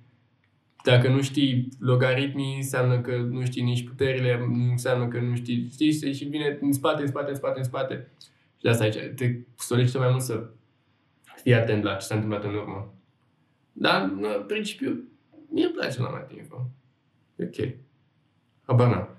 dacă 0.84 1.08
nu 1.10 1.22
știi 1.22 1.70
logaritmii, 1.80 2.56
înseamnă 2.56 3.02
că 3.02 3.18
nu 3.18 3.46
știi 3.46 3.62
nici 3.62 3.88
puterile, 3.88 4.48
înseamnă 4.72 5.08
că 5.08 5.20
nu 5.20 5.36
știi, 5.36 5.70
știi, 5.72 6.14
și 6.14 6.26
vine 6.26 6.58
în 6.62 6.74
spate, 6.74 7.02
în 7.02 7.08
spate, 7.08 7.30
în 7.30 7.36
spate, 7.36 7.58
în 7.58 7.64
spate. 7.64 8.12
Și 8.56 8.62
de 8.62 8.70
asta 8.70 8.84
aici 8.84 8.98
te 9.16 9.36
solicită 9.58 9.98
mai 9.98 10.10
mult 10.10 10.22
să 10.22 10.50
fii 11.42 11.54
atent 11.54 11.84
la 11.84 11.94
ce 11.94 12.06
s-a 12.06 12.16
întâmplat 12.16 12.44
în 12.44 12.56
urmă. 12.56 12.94
Dar, 13.72 14.02
în 14.02 14.44
principiu, 14.48 15.04
mie 15.50 15.66
îmi 15.66 15.74
place 15.74 16.02
la 16.02 16.10
mate 16.10 16.34
info. 16.38 16.70
E 17.36 17.44
ok. 17.44 17.70
Habar 18.66 18.90
n-am. 18.90 19.17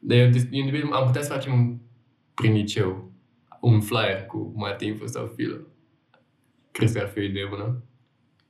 Dar 0.00 0.18
eu, 0.18 0.30
eu, 0.50 0.66
eu, 0.74 0.92
am 0.92 1.06
putea 1.06 1.22
să 1.22 1.32
facem 1.32 1.52
un, 1.52 1.78
prin 2.34 2.52
liceu 2.52 3.12
un 3.60 3.80
flyer 3.80 4.26
cu 4.26 4.52
mate 4.56 4.84
info 4.84 5.06
sau 5.06 5.26
filă. 5.36 5.66
Crezi 6.70 6.94
că 6.94 7.00
ar 7.00 7.08
fi 7.08 7.18
o 7.18 7.22
idee 7.22 7.46
bună? 7.46 7.82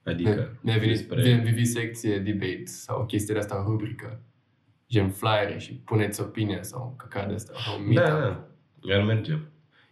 Adică 0.04 0.58
Mi-a 0.60 0.76
venit 0.78 0.96
despre- 0.96 1.22
despre... 1.22 1.42
vivisecție, 1.50 2.18
debate 2.18 2.62
sau 2.64 3.06
chestia 3.06 3.38
asta 3.38 3.56
în 3.58 3.64
rubrică. 3.64 4.20
Gen 4.88 5.10
flyere 5.10 5.58
și 5.58 5.72
puneți 5.74 6.20
opinia 6.20 6.62
sau 6.62 6.86
un 6.90 6.96
căcat 6.96 7.28
de 7.28 7.34
asta. 7.34 7.52
Sau 7.64 7.78
un 7.86 7.94
Da, 7.94 8.00
meetup. 8.18 8.48
da, 8.88 8.94
ar 8.96 9.02
merge. 9.04 9.38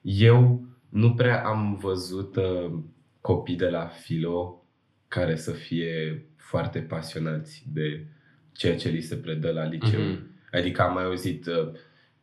Eu 0.02 0.64
nu 0.88 1.14
prea 1.14 1.44
am 1.46 1.76
văzut 1.76 2.36
uh, 2.36 2.72
copii 3.20 3.56
de 3.56 3.68
la 3.68 3.86
filo 3.86 4.62
care 5.08 5.36
să 5.36 5.50
fie 5.52 6.24
foarte 6.36 6.80
pasionați 6.80 7.64
de 7.72 8.06
ceea 8.52 8.76
ce 8.76 8.88
li 8.88 9.00
se 9.00 9.16
predă 9.16 9.50
la 9.52 9.64
liceu. 9.64 10.00
Mhm. 10.00 10.27
Adică 10.52 10.82
am 10.82 10.94
mai 10.94 11.04
auzit, 11.04 11.46
uh, 11.46 11.68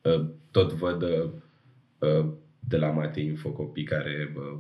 uh, 0.01 0.25
tot 0.51 0.71
văd 0.71 1.01
uh, 1.01 1.29
uh, 1.99 2.25
de 2.59 2.77
la 2.77 2.89
Matei 2.89 3.25
Info 3.25 3.49
copii 3.51 3.83
care 3.83 4.33
uh, 4.38 4.59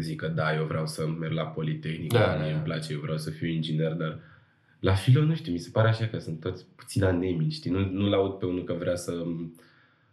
zic 0.00 0.20
că 0.20 0.28
da, 0.28 0.54
eu 0.56 0.64
vreau 0.64 0.86
să 0.86 1.06
merg 1.06 1.32
la 1.32 1.46
Politehnică, 1.46 2.16
Da, 2.18 2.26
da, 2.26 2.32
da, 2.32 2.38
mie 2.42 2.50
da. 2.50 2.54
îmi 2.56 2.64
place, 2.64 2.92
eu 2.92 3.00
vreau 3.00 3.16
să 3.18 3.30
fiu 3.30 3.48
inginer, 3.48 3.92
dar 3.92 4.20
la 4.80 4.94
filo, 4.94 5.22
nu 5.22 5.34
știu, 5.34 5.52
mi 5.52 5.58
se 5.58 5.70
pare 5.72 5.88
așa 5.88 6.06
că 6.06 6.18
sunt 6.18 6.40
toți 6.40 6.66
puțin 6.74 7.04
anemici, 7.04 7.52
știi? 7.52 7.70
Nu, 7.70 7.90
nu-l 7.90 8.12
aud 8.12 8.32
pe 8.38 8.46
unul 8.46 8.64
că 8.64 8.72
vrea 8.72 8.94
să 8.96 9.24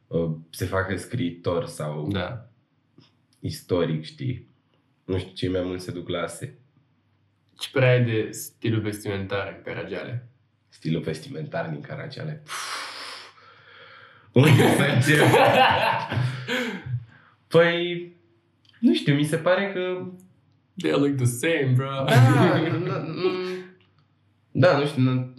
uh, 0.08 0.32
se 0.50 0.65
facă 0.65 0.96
scriitor 0.98 1.65
sau 1.65 2.08
Da. 2.12 2.50
istoric, 3.39 4.04
știi? 4.04 4.48
Nu 5.06 5.17
știu, 5.17 5.32
cei 5.34 5.50
mai 5.50 5.62
mulți 5.63 5.84
se 5.84 5.91
duc 5.91 6.08
la 6.10 6.22
ASE. 6.22 6.58
Ce 7.58 7.69
prea 7.72 7.91
ai 7.91 8.04
de 8.06 8.32
stilul 8.32 8.82
vestimentar 8.82 9.54
în 9.58 9.62
Caragiale? 9.74 10.28
Stilul 10.74 11.02
vestimentar 11.02 11.70
din 11.70 11.82
Caragiale. 11.82 12.44
Unde 14.32 14.76
să 14.76 14.84
încep? 14.94 15.28
Păi, 17.48 18.12
nu 18.80 18.94
știu, 18.94 19.16
mi 19.16 19.24
se 19.24 19.38
pare 19.38 19.72
că... 19.74 20.06
They 20.78 20.92
look 20.92 21.16
the 21.16 21.26
same, 21.26 21.74
bro. 21.76 21.88
Da, 22.06 22.58
nu, 22.58 22.78
nu, 22.80 23.32
da, 24.52 24.78
nu 24.78 24.86
știu, 24.86 25.02
nu, 25.02 25.34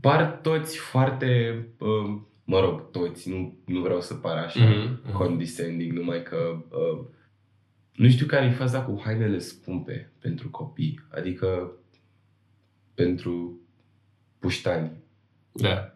par 0.00 0.26
toți 0.26 0.78
foarte... 0.78 1.58
uh, 1.78 2.20
Mă 2.44 2.60
rog, 2.60 2.90
toți, 2.90 3.30
nu, 3.30 3.58
nu 3.64 3.80
vreau 3.80 4.00
să 4.00 4.14
par 4.14 4.36
așa 4.36 4.64
Mhm, 4.64 5.00
mhm. 5.04 5.12
condescending, 5.12 5.92
numai 5.92 6.22
că 6.22 6.64
uh, 6.68 7.04
nu 7.94 8.08
știu 8.08 8.26
care 8.26 8.46
e 8.46 8.50
faza 8.50 8.82
cu 8.82 9.00
hainele 9.04 9.38
scumpe 9.38 10.12
pentru 10.18 10.50
copii, 10.50 11.00
adică 11.10 11.72
pentru 12.94 13.60
puștani, 14.38 15.02
Da. 15.52 15.94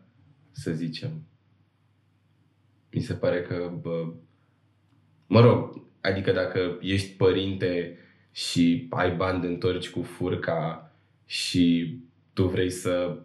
să 0.51 0.73
zicem. 0.73 1.11
Mi 2.93 3.01
se 3.01 3.15
pare 3.15 3.43
că, 3.43 3.73
bă, 3.81 4.13
mă 5.27 5.41
rog, 5.41 5.83
adică 6.01 6.33
dacă 6.33 6.79
ești 6.81 7.17
părinte 7.17 7.99
și 8.31 8.87
ai 8.91 9.17
bani 9.17 9.41
de 9.41 9.47
întorci 9.47 9.91
cu 9.91 10.03
furca 10.03 10.93
și 11.25 11.97
tu 12.33 12.49
vrei 12.49 12.71
să 12.71 13.19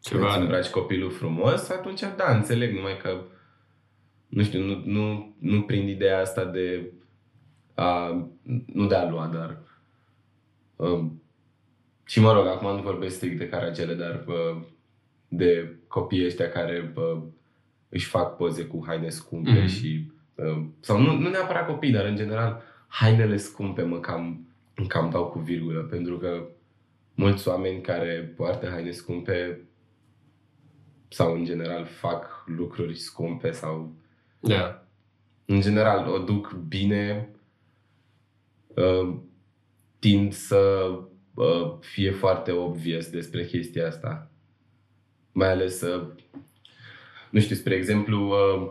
Ceva. 0.00 0.28
îți 0.28 0.38
îmbraci 0.38 0.66
copilul 0.68 1.10
frumos, 1.10 1.68
atunci 1.68 2.00
da, 2.16 2.36
înțeleg, 2.36 2.74
numai 2.74 2.96
că 2.96 3.24
nu 4.28 4.42
știu, 4.42 4.62
nu, 4.64 4.82
nu, 4.84 5.34
nu 5.38 5.62
prind 5.62 5.88
ideea 5.88 6.20
asta 6.20 6.44
de 6.44 6.92
a, 7.74 8.08
nu 8.66 8.86
de 8.86 8.94
a 8.94 9.08
lua, 9.10 9.26
dar 9.26 9.58
um, 10.76 11.22
și 12.04 12.20
mă 12.20 12.32
rog, 12.32 12.46
acum 12.46 12.76
nu 12.76 12.82
vorbesc 12.82 13.14
strict 13.16 13.38
de 13.38 13.48
caragele, 13.48 13.94
dar 13.94 14.24
uh, 14.26 14.62
de 15.28 15.76
copiii 15.88 16.24
ăștia 16.26 16.48
care 16.50 16.92
uh, 16.96 17.22
își 17.88 18.06
fac 18.06 18.36
poze 18.36 18.64
cu 18.64 18.82
haine 18.86 19.08
scumpe 19.08 19.50
Mhm. 19.50 19.66
și 19.66 20.10
uh, 20.34 20.62
sau 20.80 21.00
nu, 21.00 21.18
nu 21.18 21.28
neapărat 21.28 21.66
copii, 21.66 21.92
dar 21.92 22.04
în 22.04 22.16
general 22.16 22.62
hainele 22.86 23.36
scumpe 23.36 23.82
mă 23.82 24.00
cam, 24.00 24.48
cam 24.88 25.10
dau 25.10 25.26
cu 25.26 25.38
virgulă, 25.38 25.80
pentru 25.80 26.18
că 26.18 26.46
mulți 27.14 27.48
oameni 27.48 27.80
care 27.80 28.32
poartă 28.36 28.68
haine 28.68 28.90
scumpe 28.90 29.60
sau 31.08 31.34
în 31.34 31.44
general 31.44 31.84
fac 31.84 32.44
lucruri 32.46 32.94
scumpe 32.94 33.50
sau 33.50 33.92
Da. 34.40 34.86
în 35.44 35.60
general 35.60 36.08
o 36.08 36.18
duc 36.18 36.52
bine 36.52 37.28
uh, 38.74 39.16
tind 39.98 40.32
să 40.32 40.90
uh, 41.34 41.76
fie 41.80 42.10
foarte 42.10 42.52
obvious 42.52 43.10
despre 43.10 43.44
chestia 43.44 43.86
asta. 43.86 44.30
Mai 45.32 45.50
ales 45.50 45.80
uh, 45.80 46.06
nu 47.30 47.40
știu, 47.40 47.56
spre 47.56 47.74
exemplu 47.74 48.28
uh, 48.28 48.70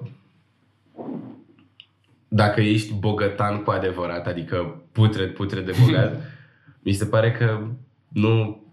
dacă 2.28 2.62
ești 2.62 2.94
bogătan 2.94 3.64
cu 3.64 3.72
adevărat, 3.72 4.28
adică 4.28 4.84
putred, 4.92 5.34
putred 5.34 5.66
de 5.66 5.74
bogat, 5.86 6.22
mi 6.86 6.92
se 6.92 7.06
pare 7.06 7.32
că 7.32 7.68
nu 8.08 8.66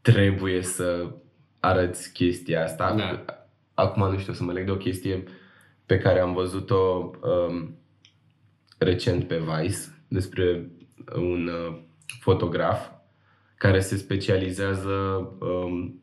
trebuie 0.00 0.62
să 0.62 1.14
arăți 1.60 2.12
chestia 2.12 2.62
asta. 2.62 2.94
Da. 2.96 3.24
Acum 3.74 4.10
nu 4.10 4.18
știu, 4.18 4.32
să 4.32 4.44
mă 4.44 4.52
leg 4.52 4.64
de 4.64 4.70
o 4.70 4.76
chestie 4.76 5.24
pe 5.86 5.98
care 5.98 6.20
am 6.20 6.32
văzut-o 6.32 7.10
um, 7.22 7.78
recent 8.78 9.28
pe 9.28 9.38
Vice 9.38 9.78
despre 10.08 10.70
un 11.16 11.46
uh, 11.46 11.78
fotograf 12.20 12.90
care 13.58 13.80
se 13.80 13.96
specializează 13.96 14.90
um, 15.40 16.02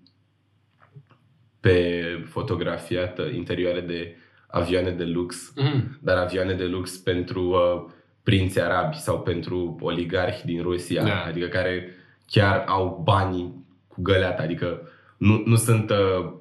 pe 1.59 2.03
fotografiat 2.29 3.19
interioare 3.33 3.81
de 3.81 4.15
avioane 4.47 4.91
de 4.91 5.03
lux, 5.03 5.53
Mhm. 5.55 5.97
dar 6.01 6.17
avioane 6.17 6.53
de 6.53 6.65
lux 6.65 6.97
pentru 6.97 7.41
uh, 7.43 7.91
prinți 8.23 8.61
arabi 8.61 8.97
sau 8.99 9.21
pentru 9.21 9.77
oligarhi 9.81 10.45
din 10.45 10.61
Rusia, 10.61 11.03
Da. 11.03 11.23
adică 11.23 11.47
care 11.47 11.89
chiar 12.25 12.63
au 12.67 13.01
banii 13.03 13.65
cu 13.87 14.01
găleata, 14.01 14.41
adică 14.43 14.81
nu, 15.17 15.43
nu 15.45 15.55
sunt 15.55 15.89
uh, 15.89 16.31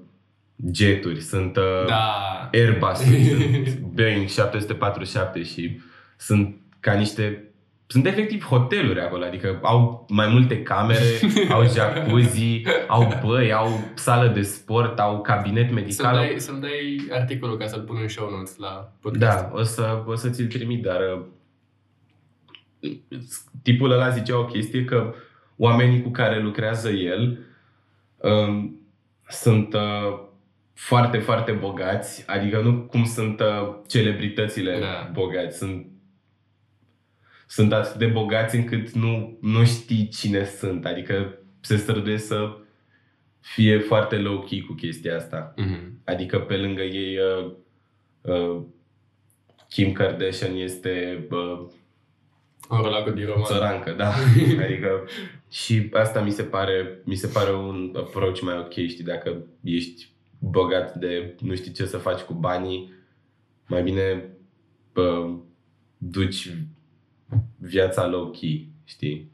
jeturi, 0.72 1.20
sunt 1.20 1.57
uh, 1.57 1.85
Da. 1.87 2.48
Airbus, 2.53 2.98
sunt 2.98 3.79
Boeing 3.79 4.29
747 4.29 5.42
și 5.42 5.81
sunt 6.16 6.57
ca 6.81 6.92
niște 6.92 7.44
sunt 7.87 8.07
efectiv 8.07 8.44
hoteluri 8.44 9.01
acolo, 9.01 9.25
adică 9.25 9.59
au 9.62 10.07
mai 10.09 10.29
multe 10.29 10.62
camere, 10.62 11.20
au 11.51 11.62
jacuzzi, 11.75 12.62
au 12.87 13.20
băi, 13.25 13.53
au 13.53 13.68
sală 13.94 14.29
de 14.29 14.42
sport, 14.42 14.99
au 14.99 15.20
cabinet 15.20 15.66
Să-mi 15.66 15.81
medical. 15.81 16.14
dai, 16.14 16.35
să-mi 16.37 16.61
dai 16.61 17.07
articolul 17.11 17.57
ca 17.57 17.66
să-l 17.66 17.81
pun 17.81 17.97
în 18.03 18.09
show 18.09 18.31
notes 18.31 18.57
la 18.57 18.92
podcast. 19.01 19.38
Da, 19.38 19.51
o 19.55 19.62
să, 19.62 20.03
o 20.07 20.14
să 20.14 20.31
ți-l 20.31 20.47
trimit, 20.47 20.83
dar 20.83 21.01
uh, 22.81 22.92
tipul 23.62 23.90
ăla 23.90 24.09
zicea 24.09 24.38
o 24.38 24.44
chestie 24.44 24.85
că 24.85 25.14
oamenii 25.57 26.03
cu 26.03 26.11
care 26.11 26.42
lucrează 26.42 26.88
el 26.90 27.38
um, 28.16 28.81
sunt 29.29 29.75
uh, 29.75 30.18
foarte, 30.75 31.18
foarte 31.18 31.53
bogați, 31.53 32.25
adică 32.31 32.61
nu 32.61 32.75
cum 32.75 33.05
sunt 33.05 33.40
uh, 33.40 33.75
celebritățile 33.88 34.79
Da. 34.81 35.11
bogați, 35.12 35.59
sunt 35.59 35.87
sunt 37.46 37.72
atât 37.72 37.94
de 37.98 38.07
bogați 38.07 38.57
încât 38.57 38.90
nu, 38.90 39.38
nu 39.40 39.64
știi 39.64 40.09
cine 40.09 40.44
sunt, 40.44 40.87
adică 40.87 41.38
se 41.61 41.76
străduiesc 41.76 42.26
să 42.26 42.57
fie 43.40 43.78
foarte 43.78 44.16
low-key 44.16 44.66
cu 44.66 44.72
chestia 44.72 45.16
asta. 45.16 45.54
Mhm. 45.57 46.00
Adică 46.04 46.38
pe 46.38 46.57
lângă 46.57 46.83
ei 46.83 47.18
uh, 47.18 47.52
uh, 48.20 48.62
Kim 49.68 49.92
Kardashian 49.92 50.54
este 50.57 51.26
uh, 51.30 51.66
O 52.68 52.76
rolagă 52.83 53.11
din 53.11 53.26
roman. 53.26 53.44
țărancă, 53.44 53.92
da. 53.92 54.12
adică 54.64 55.04
și 55.50 55.88
asta 55.92 56.20
mi 56.20 56.30
se 56.30 56.42
pare 56.42 57.00
mi 57.04 57.14
se 57.14 57.26
pare 57.26 57.52
un 57.54 57.94
approach 57.96 58.40
mai 58.40 58.59
ok, 58.59 58.72
știi, 58.72 59.04
dacă 59.04 59.37
ești 59.62 60.09
bogat 60.38 60.94
de 60.94 61.35
nu 61.40 61.54
știi 61.54 61.72
ce 61.72 61.85
să 61.85 61.96
faci 61.98 62.20
cu 62.20 62.35
banii, 62.35 62.92
mai 63.66 63.83
bine 63.83 64.28
uh, 64.94 65.35
duci 65.98 66.52
viața 67.59 68.11
low-key, 68.11 68.68
știi? 68.85 69.33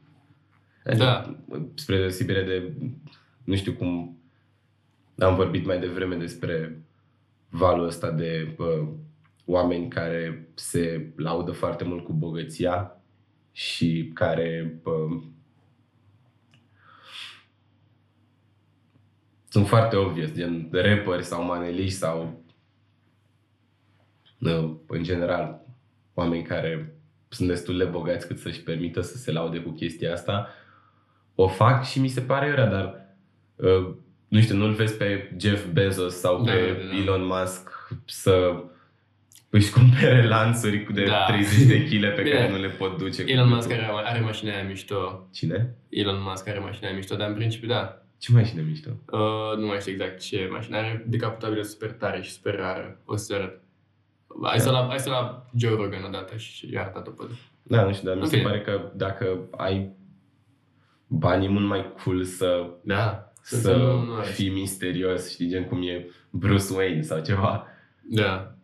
Da. 0.83 1.35
Spre 1.75 1.97
deosebire 1.97 2.43
de, 2.43 2.73
nu 3.43 3.55
știu 3.55 3.73
cum, 3.73 4.17
am 5.17 5.35
vorbit 5.35 5.65
mai 5.65 5.79
devreme 5.79 6.15
despre 6.15 6.83
valul 7.49 7.85
ăsta 7.85 8.11
de 8.11 8.55
uh, 8.57 8.87
oameni 9.45 9.89
care 9.89 10.49
se 10.53 11.13
laudă 11.15 11.51
foarte 11.51 11.83
mult 11.83 12.03
cu 12.03 12.13
bogăția 12.13 13.01
și 13.51 14.11
care 14.13 14.79
uh, 14.83 15.23
sunt 19.49 19.67
foarte 19.67 19.95
obvious, 19.95 20.31
gen 20.31 20.69
rapperi 20.71 21.23
sau 21.23 21.43
maneliști 21.43 21.97
sau 21.97 22.43
uh, 24.39 24.75
în 24.87 25.03
general 25.03 25.65
oameni 26.13 26.43
care 26.43 26.95
sunt 27.33 27.47
destul 27.47 27.77
de 27.77 27.83
bogați 27.83 28.27
cât 28.27 28.37
să-și 28.39 28.61
permită 28.61 29.01
să 29.01 29.17
se 29.17 29.31
laude 29.31 29.59
cu 29.59 29.69
chestia 29.69 30.13
asta, 30.13 30.47
o 31.35 31.47
fac 31.47 31.85
și 31.85 31.99
mi 31.99 32.07
se 32.07 32.21
pare 32.21 32.47
iurea, 32.47 32.65
dar 32.65 33.05
uh, 33.55 33.93
nu 34.27 34.39
știu, 34.41 34.55
nu-l 34.55 34.71
vezi 34.73 34.97
pe 34.97 35.35
Jeff 35.39 35.65
Bezos 35.65 36.15
sau 36.19 36.43
Da, 36.43 36.51
pe 36.51 36.57
da, 36.59 36.95
da. 36.95 37.01
Elon 37.01 37.25
Musk 37.25 37.69
să 38.05 38.63
își 39.49 39.71
cumpere 39.71 40.27
lansuri 40.27 40.87
de 40.93 41.03
Da. 41.03 41.25
30 41.27 41.61
de 41.67 41.83
kg 41.83 42.15
pe 42.15 42.21
Bine. 42.23 42.35
care 42.35 42.49
nu 42.49 42.57
le 42.59 42.67
pot 42.67 42.97
duce. 42.97 43.23
cu 43.23 43.29
Elon 43.29 43.49
Musk 43.49 43.67
gâtul. 43.67 43.83
are, 43.83 44.07
are 44.09 44.19
mașina 44.19 44.53
aia 44.53 44.63
mișto. 44.67 45.27
Cine? 45.33 45.75
Elon 45.89 46.21
Musk 46.21 46.47
are 46.47 46.59
mașina 46.59 46.87
aia 46.87 46.95
mișto, 46.95 47.15
dar 47.15 47.27
în 47.29 47.35
principiu 47.35 47.67
da. 47.67 48.01
Ce 48.17 48.31
mașină 48.31 48.61
mișto? 48.61 48.89
Uh, 49.11 49.57
nu 49.57 49.65
mai 49.65 49.79
știu 49.79 49.91
exact 49.91 50.19
ce 50.19 50.47
mașină 50.51 50.77
are, 50.77 51.03
decapitabilă 51.07 51.61
super 51.61 51.91
tare 51.91 52.21
și 52.21 52.31
super 52.31 52.55
rară. 52.55 52.99
O 53.05 53.15
să 53.15 53.33
arăt. 53.33 53.59
Hai 54.43 54.59
să 54.59 54.71
la, 54.71 54.85
hai 54.87 54.99
să 54.99 55.09
la 55.09 55.45
Joe 55.55 55.75
Rogan 55.75 56.03
odată 56.03 56.37
și 56.37 56.71
i-a 56.73 56.81
arătat-o 56.81 57.11
pe 57.11 57.23
Da, 57.63 57.83
nu 57.85 57.93
știu, 57.93 58.07
dar 58.07 58.17
mi 58.17 58.25
se 58.27 58.37
Ok. 58.37 58.43
pare 58.43 58.61
că 58.61 58.91
dacă 58.95 59.47
ai 59.57 59.91
bani 61.07 61.45
e 61.45 61.49
mult 61.49 61.65
mai 61.67 61.93
cool 62.03 62.23
să, 62.23 62.69
Da. 62.83 63.31
să 63.41 63.75
nu, 63.75 64.03
nu 64.03 64.13
are. 64.13 64.27
fii 64.27 64.49
misterios, 64.49 65.31
știi, 65.31 65.47
gen 65.49 65.63
cum 65.67 65.81
e 65.81 66.07
Bruce 66.29 66.73
Wayne 66.73 67.01
sau 67.01 67.21
ceva. 67.21 67.67
Da. 68.09 68.55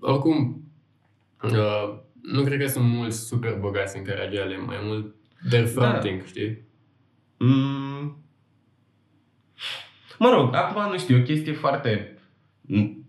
Oricum, 0.00 0.62
uh, 1.42 1.98
nu 2.22 2.42
cred 2.42 2.60
că 2.60 2.66
sunt 2.66 2.84
mulți 2.84 3.26
super 3.26 3.58
bogați 3.58 3.96
în 3.96 4.04
Caragiale, 4.04 4.56
mai 4.56 4.78
mult 4.82 5.14
they're 5.54 5.72
fronting, 5.74 6.20
da. 6.20 6.26
știi? 6.26 6.64
Mm. 7.38 8.16
Mă 10.18 10.30
rog, 10.30 10.54
acum 10.54 10.90
nu 10.92 10.98
știu, 10.98 11.16
e 11.16 11.20
o 11.20 11.24
chestie 11.24 11.52
foarte 11.52 12.18
nu- 12.60 13.01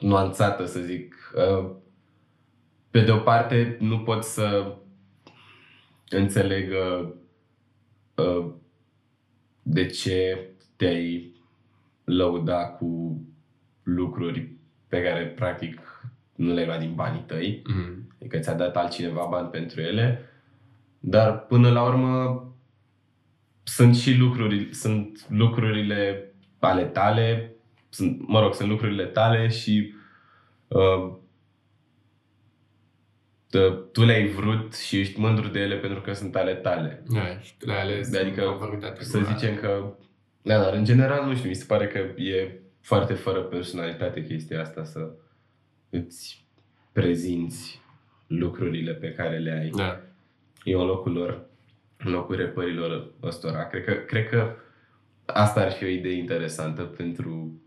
nuanțată, 0.00 0.64
să 0.64 0.80
zic. 0.80 1.32
Uh, 1.36 1.70
Pe 2.90 3.00
de 3.00 3.10
o 3.10 3.18
parte, 3.18 3.76
nu 3.80 3.98
pot 3.98 4.24
să 4.24 4.76
înțeleg 6.08 6.72
uh, 6.72 7.08
uh, 8.14 8.50
de 9.62 9.86
ce 9.86 10.48
te-ai 10.76 11.32
lăuda 12.04 12.66
cu 12.66 13.20
lucruri 13.82 14.52
pe 14.88 15.02
care, 15.02 15.26
practic, 15.26 15.80
nu 16.34 16.52
le-ai 16.52 16.66
luat 16.66 16.78
din 16.78 16.94
banii 16.94 17.24
tăi. 17.26 17.62
Mm. 17.66 18.08
Adică 18.20 18.38
ți-a 18.38 18.54
dat 18.54 18.76
altcineva 18.76 19.26
bani 19.30 19.48
pentru 19.48 19.80
ele, 19.80 20.22
dar 21.00 21.38
până 21.38 21.70
la 21.70 21.82
urmă 21.82 22.42
sunt 23.62 23.96
și 23.96 24.14
lucruri, 24.14 24.74
sunt 24.74 25.26
lucrurile 25.30 26.32
ale 26.58 26.84
tale, 26.84 27.52
sunt, 27.88 28.28
mă 28.28 28.40
rog, 28.40 28.54
sunt 28.54 28.68
lucrurile 28.68 29.04
tale 29.04 29.48
și 29.48 29.94
uh, 30.68 31.12
t- 33.46 33.92
tu 33.92 34.04
le-ai 34.04 34.26
vrut 34.26 34.74
și 34.76 35.00
ești 35.00 35.20
mândru 35.20 35.48
de 35.48 35.60
ele 35.60 35.76
pentru 35.76 36.00
că 36.00 36.12
sunt 36.12 36.36
ale 36.36 36.54
tale. 36.54 37.02
Da, 37.08 37.38
și 37.40 37.56
tu 37.58 37.66
le-ai 37.66 37.80
ales 37.80 38.14
Adică, 38.16 38.42
în 38.42 38.48
conformitate 38.48 39.04
Să 39.04 39.18
cu- 39.18 39.24
zicem 39.24 39.54
că, 39.56 39.92
da, 40.42 40.58
dar 40.62 40.74
în 40.74 40.84
general, 40.84 41.26
nu 41.26 41.34
știu, 41.34 41.48
mi 41.48 41.54
se 41.54 41.64
pare 41.64 41.86
că 41.86 41.98
e 42.22 42.60
foarte 42.80 43.12
fără 43.14 43.40
personalitate 43.42 44.24
chestia 44.24 44.60
asta 44.60 44.84
să 44.84 45.10
îți 45.90 46.46
prezinți 46.92 47.80
lucrurile 48.26 48.92
pe 48.94 49.12
care 49.12 49.38
le 49.38 49.50
ai 49.50 49.68
Da. 49.70 50.00
e 50.64 50.74
în 50.74 50.84
locul 50.86 51.12
lor, 51.12 51.46
în 51.96 52.10
locul 52.12 52.36
repărilor 52.36 53.12
ăstora. 53.22 53.66
Cred 53.66 53.84
că, 53.84 53.92
cred 53.92 54.28
că 54.28 54.54
asta 55.24 55.60
ar 55.60 55.72
fi 55.72 55.84
o 55.84 55.88
idee 55.88 56.12
interesantă 56.16 56.82
pentru 56.82 57.60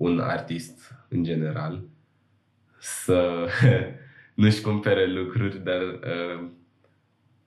un 0.00 0.18
artist 0.18 0.94
în 1.08 1.24
general 1.24 1.82
să 2.78 3.46
nu-și 4.34 4.60
cumpere 4.60 5.06
lucruri, 5.06 5.64
dar 5.64 5.80
uh, 5.82 6.44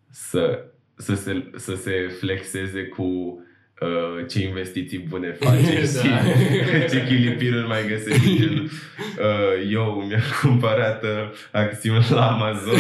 să, 0.10 0.66
să, 0.96 1.16
se, 1.16 1.46
să 1.56 1.76
se 1.76 2.08
flexeze 2.20 2.84
cu 2.84 3.04
uh, 3.04 4.28
ce 4.30 4.44
investiții 4.44 5.00
bune 5.00 5.32
face 5.40 5.74
Da. 5.74 6.02
și 6.02 6.10
ce 6.92 7.06
chilipiruri 7.06 7.68
mai 7.68 7.88
găsești. 7.88 8.38
Gen, 8.38 8.54
uh, 8.54 9.72
eu 9.72 10.04
mi-am 10.08 10.22
cumpărat 10.42 11.04
uh, 11.04 11.10
acțiuni 11.52 12.06
la 12.10 12.32
Amazon. 12.32 12.80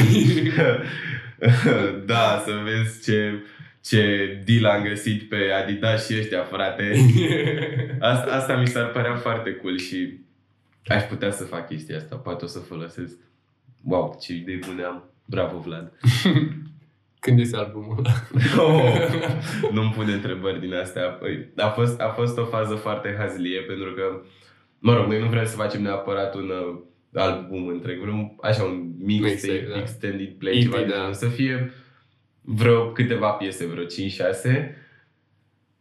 da, 2.05 2.43
să 2.45 2.51
vezi 2.63 3.03
ce, 3.03 3.43
ce 3.83 4.41
deal 4.45 4.65
am 4.65 4.83
găsit 4.83 5.29
pe 5.29 5.51
Adidas 5.61 6.09
și 6.09 6.17
ăștia, 6.19 6.43
frate. 6.43 6.91
Asta, 7.99 8.31
asta 8.31 8.57
mi 8.57 8.67
s-ar 8.67 8.91
părea 8.91 9.15
foarte 9.15 9.53
cool 9.53 9.77
și 9.77 10.19
aș 10.85 11.03
putea 11.03 11.31
să 11.31 11.43
fac 11.43 11.67
chestia 11.67 11.97
asta. 11.97 12.15
Poate 12.15 12.43
o 12.43 12.47
să 12.47 12.59
folosesc. 12.59 13.17
Wow, 13.83 14.17
ce 14.21 14.33
idei 14.33 14.59
bune 14.67 14.83
am. 14.83 15.09
Bravo, 15.25 15.57
Vlad. 15.59 15.91
Când 17.19 17.39
este 17.39 17.57
albumul 17.57 17.97
ăla? 17.97 18.13
Oh, 18.63 18.93
nu-mi 19.73 19.91
pune 19.91 20.13
întrebări 20.13 20.59
din 20.59 20.73
astea. 20.73 21.03
Păi, 21.03 21.49
A 21.55 21.67
fost, 21.67 21.99
a 21.99 22.07
fost 22.07 22.37
o 22.37 22.45
fază 22.45 22.75
foarte 22.75 23.15
hazlie 23.17 23.59
pentru 23.59 23.93
că, 23.93 24.21
mă 24.79 24.93
rog, 24.93 25.07
noi 25.07 25.19
nu 25.19 25.27
vrem 25.27 25.45
să 25.45 25.55
facem 25.55 25.81
neapărat 25.81 26.35
un 26.35 26.49
uh, 26.49 26.81
album 27.13 27.67
întreg, 27.67 27.99
vrem 27.99 28.37
așa 28.41 28.63
un 28.63 28.93
mixtape, 28.97 29.31
Mixtape, 29.31 29.67
da. 29.69 29.79
extended 29.79 30.29
play, 30.29 30.55
EP, 30.55 30.61
ceva 30.61 30.77
de 30.77 30.83
da. 30.83 30.93
genul, 30.93 31.13
să 31.13 31.27
fie 31.27 31.71
vreo 32.45 32.91
câteva 32.91 33.29
piese, 33.29 33.65
vreo 33.65 33.83
5-6 33.83 33.87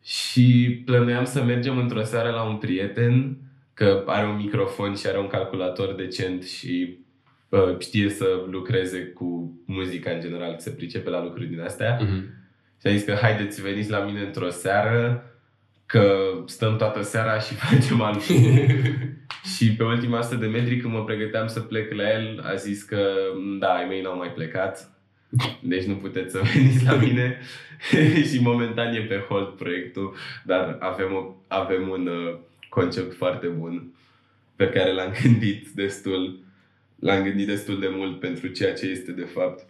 și 0.03 0.83
plănuiam 0.85 1.25
să 1.25 1.43
mergem 1.43 1.79
într-o 1.79 2.03
seară 2.03 2.31
la 2.31 2.43
un 2.43 2.57
prieten 2.57 3.37
că 3.75 4.03
are 4.07 4.27
un 4.27 4.37
microfon 4.37 4.95
și 4.95 5.07
are 5.07 5.19
un 5.19 5.27
calculator 5.27 5.95
decent 5.95 6.43
și 6.45 6.99
uh, 7.49 7.79
știe 7.79 8.09
să 8.09 8.45
lucreze 8.51 8.99
cu 9.05 9.59
muzica 9.67 10.11
în 10.11 10.21
general, 10.21 10.55
se 10.59 10.71
pricepe 10.71 11.11
la 11.11 11.23
lucruri 11.23 11.49
din 11.49 11.61
astea. 11.61 11.99
Mhm. 12.01 12.41
Și 12.81 12.87
a 12.87 12.91
zis 12.91 13.05
că 13.05 13.13
haideți 13.13 13.63
veniți 13.63 13.91
la 13.91 13.99
mine 13.99 14.21
într-o 14.21 14.49
seară, 14.49 15.27
că 15.87 16.33
stăm 16.47 16.77
toată 16.77 17.03
seara 17.03 17.39
și 17.39 17.55
facem 17.65 18.01
albumul. 18.01 18.67
și 19.57 19.75
pe 19.75 19.85
ultima 19.85 20.19
100 20.19 20.35
de 20.35 20.47
metri 20.47 20.77
când 20.77 20.93
mă 20.93 21.05
pregăteam 21.05 21.47
să 21.47 21.61
plec 21.61 21.93
la 21.93 22.11
el, 22.11 22.43
a 22.45 22.55
zis 22.55 22.83
că 22.83 23.09
da, 23.59 23.69
ai 23.69 23.87
mei 23.89 24.01
n-au 24.01 24.17
mai 24.17 24.33
plecat. 24.33 24.92
Deci 25.61 25.85
nu 25.85 25.95
puteți 25.95 26.33
să 26.33 26.41
veniți 26.55 26.85
la 26.85 26.95
mine 26.95 27.39
și 28.31 28.41
momentan 28.41 28.95
e 28.95 29.01
pe 29.01 29.25
hold 29.29 29.49
proiectul, 29.49 30.15
dar 30.45 30.77
avem, 30.81 31.13
o, 31.13 31.35
avem 31.47 31.89
un 31.89 32.07
uh, 32.07 32.39
concept 32.69 33.15
foarte 33.15 33.47
bun 33.47 33.95
pe 34.57 34.69
care 34.69 34.93
l-am 34.93 35.15
gândit 35.23 35.69
destul, 35.69 36.45
l-am 36.99 37.23
gândit 37.23 37.47
destul 37.47 37.81
de 37.81 37.89
mult 37.89 38.21
pentru 38.21 38.47
ceea 38.47 38.75
ce 38.75 38.87
este 38.87 39.13
de 39.13 39.25
fapt. 39.25 39.67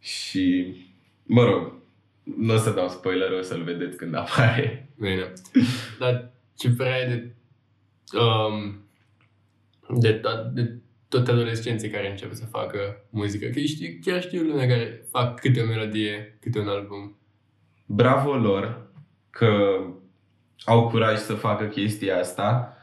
Și, 0.00 0.74
mă 1.22 1.44
rog, 1.44 1.72
nu 2.36 2.54
o 2.54 2.56
să 2.56 2.70
dau 2.70 2.88
spoiler, 2.88 3.30
o 3.32 3.42
să-l 3.42 3.62
vedeți 3.62 3.96
când 3.96 4.14
apare. 4.24 4.88
Bine. 4.98 5.32
Dar 5.98 6.30
ce 6.56 6.68
vrea 6.68 7.06
de, 7.08 7.30
um, 8.18 8.82
de, 10.00 10.20
to- 10.20 10.52
de 10.52 10.76
toți 11.08 11.30
adolescenții 11.30 11.90
care 11.90 12.10
încep 12.10 12.32
să 12.32 12.46
facă 12.46 13.06
muzică. 13.10 13.46
Că 13.46 13.60
știu, 13.60 13.98
chiar 14.04 14.22
știu 14.22 14.42
lumea 14.42 14.66
care 14.66 15.06
fac 15.10 15.40
câte 15.40 15.60
o 15.60 15.66
melodie, 15.66 16.38
câte 16.40 16.58
un 16.58 16.68
album. 16.68 17.18
Bravo 17.86 18.34
lor 18.34 18.90
că 19.30 19.80
au 20.64 20.88
curaj 20.88 21.18
să 21.18 21.34
facă 21.34 21.64
chestia 21.64 22.18
asta 22.18 22.76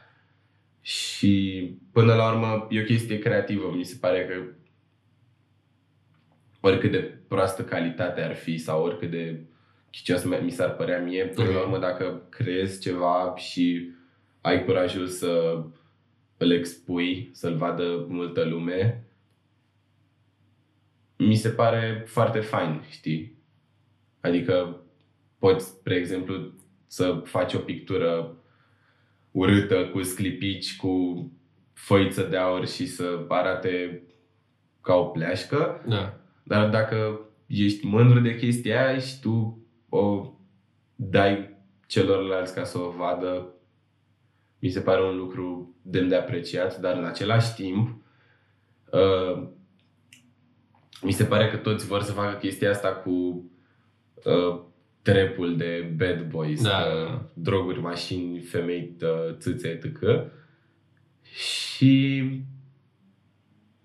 și 0.81 1.77
până 1.91 2.13
la 2.13 2.31
urmă 2.31 2.67
e 2.69 2.81
o 2.81 2.83
chestie 2.83 3.19
creativă. 3.19 3.73
Mi 3.75 3.83
se 3.83 3.97
pare 3.99 4.25
că 4.25 4.33
oricât 6.59 6.91
de 6.91 7.19
proastă 7.27 7.63
calitate 7.63 8.21
ar 8.21 8.35
fi 8.35 8.57
sau 8.57 8.83
oricât 8.83 9.11
de 9.11 9.39
chicios 9.91 10.23
mi 10.23 10.51
s-ar 10.51 10.75
părea 10.75 10.99
mie, 10.99 11.25
până 11.25 11.49
la 11.49 11.59
urmă 11.59 11.77
dacă 11.77 12.27
creezi 12.29 12.81
ceva 12.81 13.33
și 13.35 13.89
ai 14.41 14.65
curajul 14.65 15.07
să 15.07 15.63
îl 16.45 16.51
expui, 16.51 17.29
să-l 17.31 17.55
vadă 17.55 18.05
multă 18.09 18.43
lume, 18.43 19.03
mi 21.17 21.35
se 21.35 21.49
pare 21.49 22.03
foarte 22.05 22.39
fain, 22.39 22.81
știi? 22.89 23.37
Adică 24.21 24.81
poți, 25.39 25.65
spre 25.65 25.95
exemplu, 25.95 26.53
să 26.87 27.21
faci 27.23 27.53
o 27.53 27.59
pictură 27.59 28.37
urâtă 29.31 29.85
cu 29.85 30.01
sclipici, 30.01 30.75
cu 30.77 31.25
foiță 31.73 32.23
de 32.23 32.37
aur 32.37 32.67
și 32.67 32.87
să 32.87 33.25
arate 33.27 34.03
ca 34.81 34.95
o 34.95 35.03
pleașcă, 35.05 35.83
Da. 35.87 36.19
dar 36.43 36.69
dacă 36.69 37.19
ești 37.47 37.85
mândru 37.85 38.19
de 38.19 38.35
chestia 38.35 38.87
aia 38.87 38.99
și 38.99 39.19
tu 39.21 39.65
o 39.89 40.33
dai 40.95 41.57
celorlalți 41.87 42.55
ca 42.55 42.63
să 42.63 42.77
o 42.79 42.89
vadă, 42.89 43.54
mi 44.59 44.69
se 44.69 44.79
pare 44.79 45.03
un 45.03 45.17
lucru 45.17 45.75
demn 45.81 46.07
de 46.07 46.15
apreciat, 46.15 46.79
dar 46.79 46.97
în 46.97 47.05
același 47.05 47.53
timp 47.53 47.97
uh, 48.91 49.47
mi 51.01 51.11
se 51.11 51.23
pare 51.23 51.49
că 51.49 51.57
toți 51.57 51.85
vor 51.87 52.01
să 52.01 52.11
facă 52.11 52.37
chestia 52.37 52.69
asta 52.69 52.89
cu 52.89 53.09
uh, 54.23 54.61
trepul 55.01 55.57
de 55.57 55.93
bad 55.97 56.29
boys, 56.29 56.63
Da, 56.63 56.77
uh, 56.77 57.07
da. 57.07 57.29
droguri, 57.33 57.79
mașini, 57.79 58.39
femei, 58.39 58.95
uh, 59.01 59.35
țâțe, 59.37 59.67
etc. 59.67 59.99
Și 61.21 62.23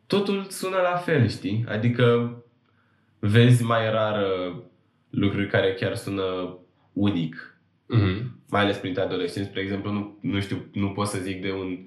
totul 0.07 0.47
sună 0.49 0.77
la 0.77 0.97
fel, 0.97 1.29
știi? 1.29 1.64
Adică 1.68 2.35
vezi 3.18 3.62
mai 3.62 3.91
rar 3.91 4.23
uh, 4.23 4.62
lucruri 5.11 5.49
care 5.49 5.75
chiar 5.75 5.95
sună 5.95 6.59
unic 6.93 7.59
Mhm. 7.97 8.38
mai 8.49 8.61
ales 8.61 8.76
printre 8.76 9.03
adolescenți, 9.03 9.49
spre 9.49 9.61
exemplu, 9.61 9.93
nu, 9.93 10.18
nu 10.20 10.41
știu, 10.41 10.64
nu 10.72 10.91
pot 10.91 11.07
să 11.07 11.18
zic 11.18 11.43
de 11.43 11.53
un 11.53 11.78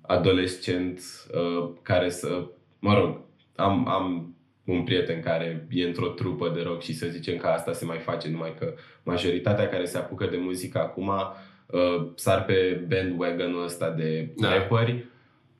adolescent 0.00 1.00
uh, 1.34 1.70
care 1.82 2.10
să, 2.10 2.46
mă 2.78 2.94
rog, 2.94 3.20
am, 3.56 3.88
am 3.88 4.34
un 4.64 4.82
prieten 4.84 5.20
care 5.20 5.66
e 5.70 5.86
într-o 5.86 6.06
trupă 6.08 6.48
de 6.54 6.60
rock 6.62 6.82
și 6.82 6.94
să 6.94 7.06
zicem 7.06 7.36
că 7.36 7.46
asta 7.46 7.72
se 7.72 7.84
mai 7.84 7.98
face, 7.98 8.28
numai 8.30 8.54
că 8.58 8.74
majoritatea 9.02 9.68
care 9.68 9.84
se 9.84 9.98
apucă 9.98 10.26
de 10.26 10.36
muzică 10.36 10.78
acum 10.78 11.08
uh, 11.66 12.06
sar 12.14 12.44
pe 12.44 12.84
bandwagon-ul 12.88 13.64
ăsta 13.64 13.90
de 13.90 14.30
Da. 14.36 14.48
da. 14.48 14.54
rapperi 14.54 15.04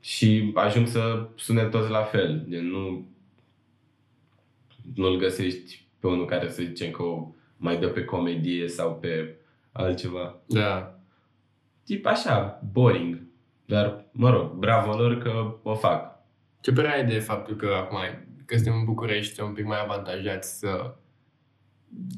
și 0.00 0.50
ajung 0.54 0.86
să 0.86 1.28
sune 1.34 1.62
toți 1.64 1.90
la 1.90 2.02
fel. 2.02 2.46
Gen, 2.48 2.66
nu, 2.70 3.06
nu-l 4.94 5.16
găsești 5.18 5.86
pe 6.00 6.06
unul 6.06 6.26
care 6.26 6.48
să 6.48 6.62
zicem 6.62 6.90
că 6.90 7.02
o 7.02 7.32
mai 7.56 7.78
dă 7.78 7.88
pe 7.88 8.04
comedie 8.04 8.68
sau 8.68 8.94
pe 8.94 9.36
altceva. 9.82 10.40
Da. 10.46 10.98
Tip 11.84 12.06
așa, 12.06 12.60
boring. 12.72 13.26
Dar, 13.66 14.04
mă 14.12 14.30
rog, 14.30 14.52
bravo 14.52 14.96
lor 14.96 15.18
că 15.18 15.56
o 15.62 15.74
fac. 15.74 16.18
Ce 16.60 16.72
părere 16.72 16.94
ai 16.94 17.06
de 17.06 17.18
faptul 17.18 17.56
că 17.56 17.66
acum 17.66 17.98
că 18.46 18.54
suntem 18.54 18.74
în 18.74 18.84
București, 18.84 19.34
suntem 19.34 19.46
un 19.46 19.54
pic 19.54 19.64
mai 19.64 19.82
avantajați 19.82 20.58
să 20.58 20.94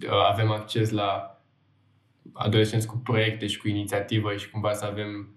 uh, 0.02 0.28
avem 0.30 0.50
acces 0.50 0.90
la 0.90 1.40
adolescenți 2.32 2.86
cu 2.86 2.96
proiecte 2.96 3.46
și 3.46 3.58
cu 3.58 3.68
inițiativă 3.68 4.36
și 4.36 4.50
cumva 4.50 4.72
să 4.72 4.84
avem 4.84 5.34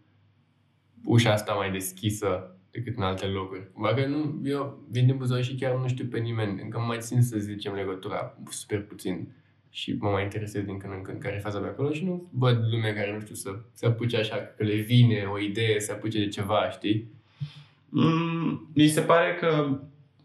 ușa 1.05 1.31
asta 1.31 1.53
mai 1.53 1.71
deschisă 1.71 2.57
decât 2.71 2.97
în 2.97 3.03
alte 3.03 3.25
locuri. 3.25 3.71
Cumva 3.71 3.93
că 3.93 4.05
nu, 4.05 4.41
eu 4.43 4.85
vin 4.89 5.05
din 5.05 5.17
Buzău 5.17 5.41
și 5.41 5.55
chiar 5.55 5.75
nu 5.75 5.87
știu 5.87 6.05
pe 6.05 6.19
nimeni, 6.19 6.61
încă 6.61 6.79
mai 6.79 6.97
țin 6.99 7.21
să 7.21 7.37
zicem 7.37 7.73
legătura 7.73 8.37
super 8.49 8.83
puțin 8.83 9.35
și 9.75 9.95
mă 9.99 10.09
mai 10.09 10.23
interesez 10.23 10.63
din 10.63 10.77
când 10.77 10.93
în 10.93 11.01
când 11.01 11.21
care 11.21 11.35
e 11.35 11.39
faza 11.39 11.59
pe 11.59 11.67
acolo 11.67 11.91
și 11.91 12.05
nu 12.05 12.29
văd 12.31 12.57
lume 12.71 12.93
care, 12.93 13.13
nu 13.13 13.19
știu, 13.21 13.35
să 13.35 13.49
se 13.73 13.85
apuce 13.85 14.17
așa, 14.17 14.35
că 14.57 14.63
le 14.63 14.75
vine 14.75 15.27
o 15.33 15.39
idee, 15.39 15.79
să 15.79 15.85
se 15.85 15.91
apuce 15.91 16.19
de 16.19 16.27
ceva, 16.27 16.69
știi? 16.69 17.11
Mm, 17.89 18.69
mi 18.75 18.87
se 18.87 19.01
pare 19.01 19.37
că 19.39 19.77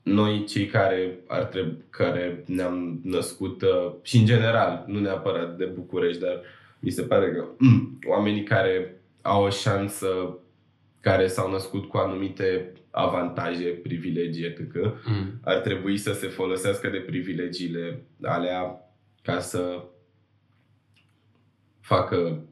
noi 0.02 0.44
cei 0.44 0.66
care 0.66 1.18
ar 1.26 1.44
trebui, 1.44 1.76
care 1.90 2.42
ne-am 2.46 3.00
născut 3.02 3.62
uh, 3.62 3.92
și 4.02 4.16
în 4.16 4.24
general, 4.24 4.84
nu 4.86 5.00
neapărat 5.00 5.56
de 5.56 5.64
București, 5.64 6.20
dar 6.22 6.40
mi 6.78 6.90
se 6.90 7.02
pare 7.02 7.32
că 7.32 7.44
mm, 7.58 7.98
oamenii 8.06 8.42
care 8.42 9.00
au 9.22 9.44
o 9.44 9.50
șansă, 9.50 10.38
care 11.00 11.26
s-au 11.26 11.50
născut 11.50 11.88
cu 11.88 11.96
anumite 11.96 12.72
avantaje, 12.90 13.64
privilegii, 13.68 14.44
etc., 14.44 14.74
Mm. 15.06 15.40
ar 15.44 15.56
trebui 15.56 15.96
să 15.96 16.12
se 16.12 16.26
folosească 16.26 16.88
de 16.88 16.98
privilegiile 16.98 18.02
alea 18.22 18.82
ca 19.22 19.40
să 19.40 19.84
facă 21.80 22.42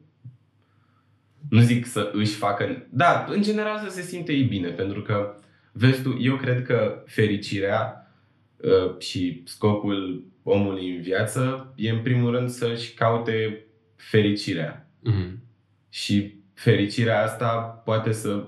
nu 1.49 1.61
zic 1.61 1.85
să 1.85 2.09
își 2.13 2.33
facă, 2.33 2.87
da, 2.89 3.25
în 3.29 3.41
general 3.41 3.79
să 3.79 3.89
se 3.89 4.01
simte 4.01 4.33
ei 4.33 4.43
bine, 4.43 4.69
pentru 4.69 5.01
că 5.01 5.35
vezi 5.71 6.01
tu, 6.01 6.17
eu 6.21 6.35
cred 6.35 6.63
că 6.63 7.03
fericirea 7.05 8.11
uh, 8.57 8.99
și 8.99 9.41
scopul 9.45 10.25
omului 10.43 10.95
în 10.95 11.01
viață 11.01 11.73
e 11.75 11.89
în 11.89 12.01
primul 12.01 12.31
rând 12.31 12.49
să-și 12.49 12.93
caute 12.93 13.65
fericirea. 13.95 14.89
Mm. 14.99 15.43
Și 15.89 16.35
fericirea 16.53 17.23
asta 17.23 17.57
poate 17.85 18.11
să... 18.11 18.43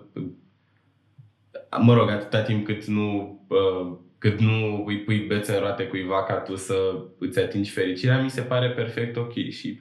Mă 1.82 1.93
rog, 1.93 2.09
atâta 2.09 2.41
timp 2.41 2.65
cât 2.65 2.86
nu, 2.86 3.39
uh, 3.47 3.97
cât 4.20 4.39
nu 4.39 4.84
îi 4.88 4.99
pui 4.99 5.20
bețe 5.20 5.53
în 5.53 5.59
roate 5.59 5.84
cuiva 5.84 6.24
ca 6.24 6.34
tu 6.34 6.55
să 6.55 6.76
îți 7.20 7.39
atingi 7.39 7.72
fericirea, 7.72 8.22
mi 8.22 8.30
se 8.30 8.41
pare 8.41 8.70
perfect 8.70 9.15
ok. 9.15 9.34
Și, 9.34 9.80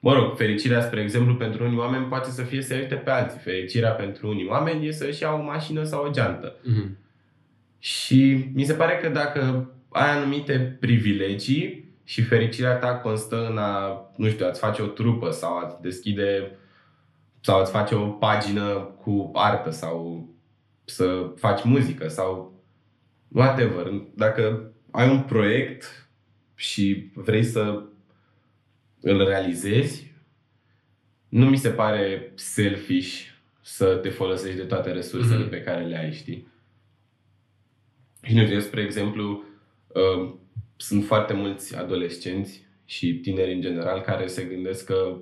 mă 0.00 0.12
rog, 0.12 0.36
fericirea, 0.36 0.80
spre 0.80 1.00
exemplu, 1.00 1.34
pentru 1.34 1.64
unii 1.64 1.78
oameni 1.78 2.04
poate 2.04 2.30
să 2.30 2.42
fie 2.42 2.62
să 2.62 2.74
uite 2.74 2.94
pe 2.94 3.10
alții. 3.10 3.38
Fericirea 3.38 3.90
pentru 3.90 4.28
unii 4.28 4.46
oameni 4.46 4.86
e 4.86 4.92
să-și 4.92 5.22
ia 5.22 5.32
o 5.32 5.42
mașină 5.42 5.82
sau 5.82 6.04
o 6.04 6.10
geantă. 6.10 6.56
Mm. 6.62 6.98
Și 7.78 8.50
mi 8.54 8.64
se 8.64 8.72
pare 8.72 8.98
că 9.02 9.08
dacă 9.08 9.70
ai 9.88 10.10
anumite 10.10 10.76
privilegii 10.80 11.84
și 12.04 12.22
fericirea 12.22 12.74
ta 12.76 12.94
constă 12.94 13.46
în 13.50 13.58
a, 13.58 14.00
nu 14.16 14.28
știu, 14.28 14.46
a-ți 14.46 14.60
face 14.60 14.82
o 14.82 14.86
trupă 14.86 15.30
sau 15.30 15.56
a-ți 15.56 15.80
deschide 15.80 16.58
sau 17.40 17.58
a-ți 17.58 17.70
face 17.70 17.94
o 17.94 18.06
pagină 18.06 18.94
cu 19.02 19.30
artă 19.34 19.70
sau 19.70 20.28
să 20.84 21.30
faci 21.36 21.64
muzică 21.64 22.08
sau 22.08 22.55
whatever. 23.28 23.92
Dacă 24.14 24.72
ai 24.90 25.10
un 25.10 25.22
proiect 25.22 26.08
și 26.54 27.10
vrei 27.14 27.44
să 27.44 27.82
îl 29.00 29.24
realizezi, 29.24 30.14
nu 31.28 31.48
mi 31.48 31.56
se 31.56 31.68
pare 31.70 32.32
selfish 32.34 33.24
să 33.62 33.96
te 33.96 34.08
folosești 34.08 34.56
de 34.56 34.64
toate 34.64 34.92
resursele 34.92 35.40
Mhm. 35.40 35.48
pe 35.48 35.62
care 35.62 35.84
le 35.84 35.96
ai, 35.98 36.12
știi? 36.12 36.46
Și 38.22 38.34
nu 38.34 38.40
știu, 38.42 38.54
eu, 38.54 38.60
spre 38.60 38.82
exemplu, 38.82 39.44
uh, 39.86 40.34
sunt 40.76 41.04
foarte 41.04 41.32
mulți 41.32 41.76
adolescenți 41.76 42.64
și 42.84 43.14
tineri 43.14 43.52
în 43.52 43.60
general 43.60 44.00
care 44.00 44.26
se 44.26 44.44
gândesc 44.44 44.84
că 44.84 45.16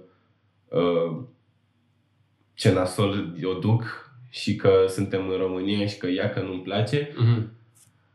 uh, 0.68 1.22
ce 2.54 2.72
nasol 2.72 3.36
o 3.42 3.52
duc 3.58 4.12
și 4.30 4.56
că 4.56 4.84
suntem 4.88 5.28
în 5.28 5.36
România 5.36 5.86
și 5.86 5.96
că 5.98 6.06
ea 6.06 6.30
că 6.30 6.40
nu-mi 6.40 6.62
place, 6.62 7.12
Mm. 7.16 7.50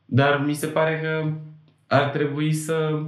Dar 0.09 0.43
mi 0.45 0.53
se 0.53 0.67
pare 0.67 0.99
că 1.01 1.31
ar 1.87 2.09
trebui 2.09 2.53
să, 2.53 3.01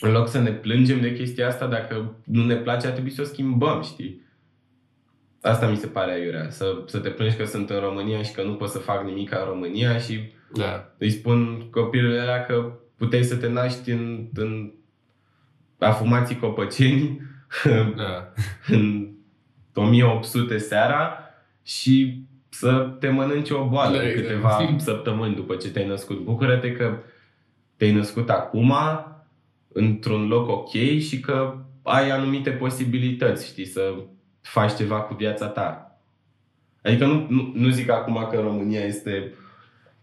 în 0.00 0.12
loc 0.12 0.28
să 0.28 0.40
ne 0.40 0.50
plângem 0.50 1.00
de 1.00 1.12
chestia 1.12 1.46
asta, 1.46 1.66
dacă 1.66 2.14
nu 2.24 2.44
ne 2.44 2.56
place, 2.56 2.86
ar 2.86 2.92
trebui 2.92 3.10
să 3.10 3.20
o 3.20 3.24
schimbăm, 3.24 3.82
știi? 3.82 4.24
Asta 5.42 5.68
mi 5.68 5.76
se 5.76 5.86
pare 5.86 6.12
aiurea, 6.12 6.50
să, 6.50 6.82
să 6.86 6.98
te 6.98 7.08
plângi 7.08 7.36
că 7.36 7.44
sunt 7.44 7.70
în 7.70 7.78
România 7.78 8.22
și 8.22 8.32
că 8.32 8.42
nu 8.42 8.54
pot 8.54 8.68
să 8.68 8.78
fac 8.78 9.04
nimic 9.04 9.30
în 9.30 9.44
România 9.44 9.98
și 9.98 10.32
Da. 10.54 10.94
îi 10.98 11.10
spun 11.10 11.68
copilului 11.70 12.18
ăla 12.18 12.40
că 12.40 12.72
puteai 12.96 13.22
să 13.22 13.36
te 13.36 13.48
naști 13.48 13.90
în, 13.90 14.28
în 14.34 14.72
afumații 15.78 16.36
copăceni 16.36 17.20
Da. 17.96 18.32
în 18.76 19.08
1800 19.74 20.58
seara 20.58 21.18
și 21.62 22.24
să 22.58 22.96
te 23.00 23.08
mănânci 23.08 23.50
o 23.50 23.68
boală 23.68 23.98
în 23.98 24.06
Exact. 24.06 24.26
câteva 24.26 24.68
săptămâni 24.76 25.34
după 25.34 25.54
ce 25.54 25.70
te-ai 25.70 25.86
născut. 25.86 26.18
Bucură-te 26.18 26.72
că 26.72 26.98
te-ai 27.76 27.92
născut 27.92 28.30
acum 28.30 28.74
într-un 29.72 30.26
loc 30.28 30.48
ok 30.48 30.72
și 30.98 31.20
că 31.20 31.54
ai 31.82 32.10
anumite 32.10 32.50
posibilități, 32.50 33.46
știi, 33.46 33.66
să 33.66 33.94
faci 34.40 34.74
ceva 34.76 35.00
cu 35.00 35.14
viața 35.14 35.46
ta. 35.46 36.00
Adică 36.82 37.06
nu, 37.06 37.26
nu, 37.28 37.52
nu 37.54 37.68
zic 37.68 37.90
acum 37.90 38.28
că 38.30 38.40
România 38.40 38.80
este 38.80 39.32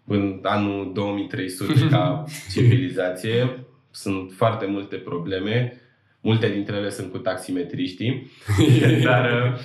în 0.06 0.40
anul 0.44 0.92
2300 0.94 1.88
ca 1.90 2.24
civilizație. 2.54 3.66
Sunt 3.92 4.32
foarte 4.32 4.66
multe 4.66 4.96
probleme. 4.96 5.82
Multe 6.22 6.50
dintre 6.50 6.76
ele 6.76 6.90
sunt 6.90 7.12
cu 7.12 7.18
taximetriștii. 7.18 8.32
Dar 9.04 9.32
uh, 9.32 9.60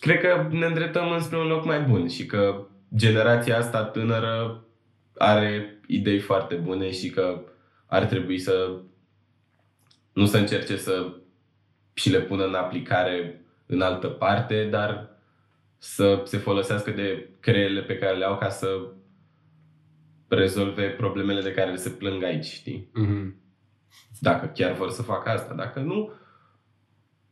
cred 0.00 0.20
că 0.20 0.48
ne 0.50 0.66
îndreptăm 0.66 1.10
înspre 1.10 1.38
un 1.38 1.46
loc 1.46 1.64
mai 1.64 1.80
bun 1.80 2.08
și 2.08 2.26
că 2.26 2.66
generația 2.96 3.58
asta 3.58 3.84
tânără 3.84 4.64
are 5.18 5.80
idei 5.86 6.18
foarte 6.18 6.54
bune 6.54 6.90
și 6.90 7.10
că 7.10 7.40
ar 7.86 8.04
trebui 8.04 8.38
să 8.38 8.80
nu 10.12 10.26
să 10.26 10.38
încerce 10.38 10.76
să 10.76 11.12
și 11.94 12.10
le 12.10 12.20
pună 12.20 12.44
în 12.44 12.54
aplicare 12.54 13.44
în 13.66 13.80
altă 13.80 14.06
parte, 14.06 14.68
dar 14.70 15.08
să 15.78 16.22
se 16.24 16.38
folosească 16.38 16.90
de 16.90 17.28
creierile 17.40 17.82
pe 17.82 17.98
care 17.98 18.16
le 18.16 18.24
au 18.24 18.38
ca 18.38 18.48
să 18.48 18.68
rezolve 20.28 20.88
problemele 20.88 21.42
de 21.42 21.52
care 21.52 21.76
se 21.76 21.90
plâng 21.90 22.22
aici, 22.22 22.44
știi? 22.44 22.90
Mm. 22.92 23.34
Dacă 24.20 24.46
chiar 24.46 24.72
vor 24.72 24.90
să 24.90 25.02
facă 25.02 25.28
asta. 25.28 25.54
Dacă 25.54 25.80
nu, 25.80 26.12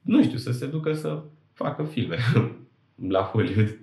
nu 0.02 0.22
știu, 0.22 0.38
să 0.38 0.52
se 0.52 0.66
ducă 0.66 0.92
să 0.92 1.22
facă 1.54 1.84
filme 1.84 2.16
la 3.14 3.22
Hollywood. 3.22 3.78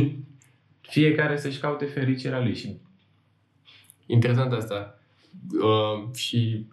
Fiecare 0.80 1.36
să-și 1.36 1.60
caute 1.60 1.84
fericirea 1.84 2.40
lui 2.40 2.54
și 2.54 2.80
Interesant 4.06 4.52
asta. 4.52 4.98
Uh, 5.62 6.14
și 6.14 6.66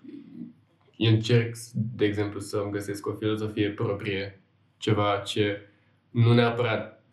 eu 0.97 1.11
încerc, 1.11 1.55
de 1.73 2.05
exemplu, 2.05 2.39
să 2.39 2.57
îmi 2.57 2.71
găsesc 2.71 3.07
o 3.07 3.13
filozofie 3.13 3.69
proprie, 3.69 4.41
ceva 4.77 5.21
ce 5.25 5.69
nu 6.09 6.33
neapărat... 6.33 7.03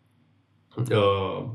Uh, 0.77 1.49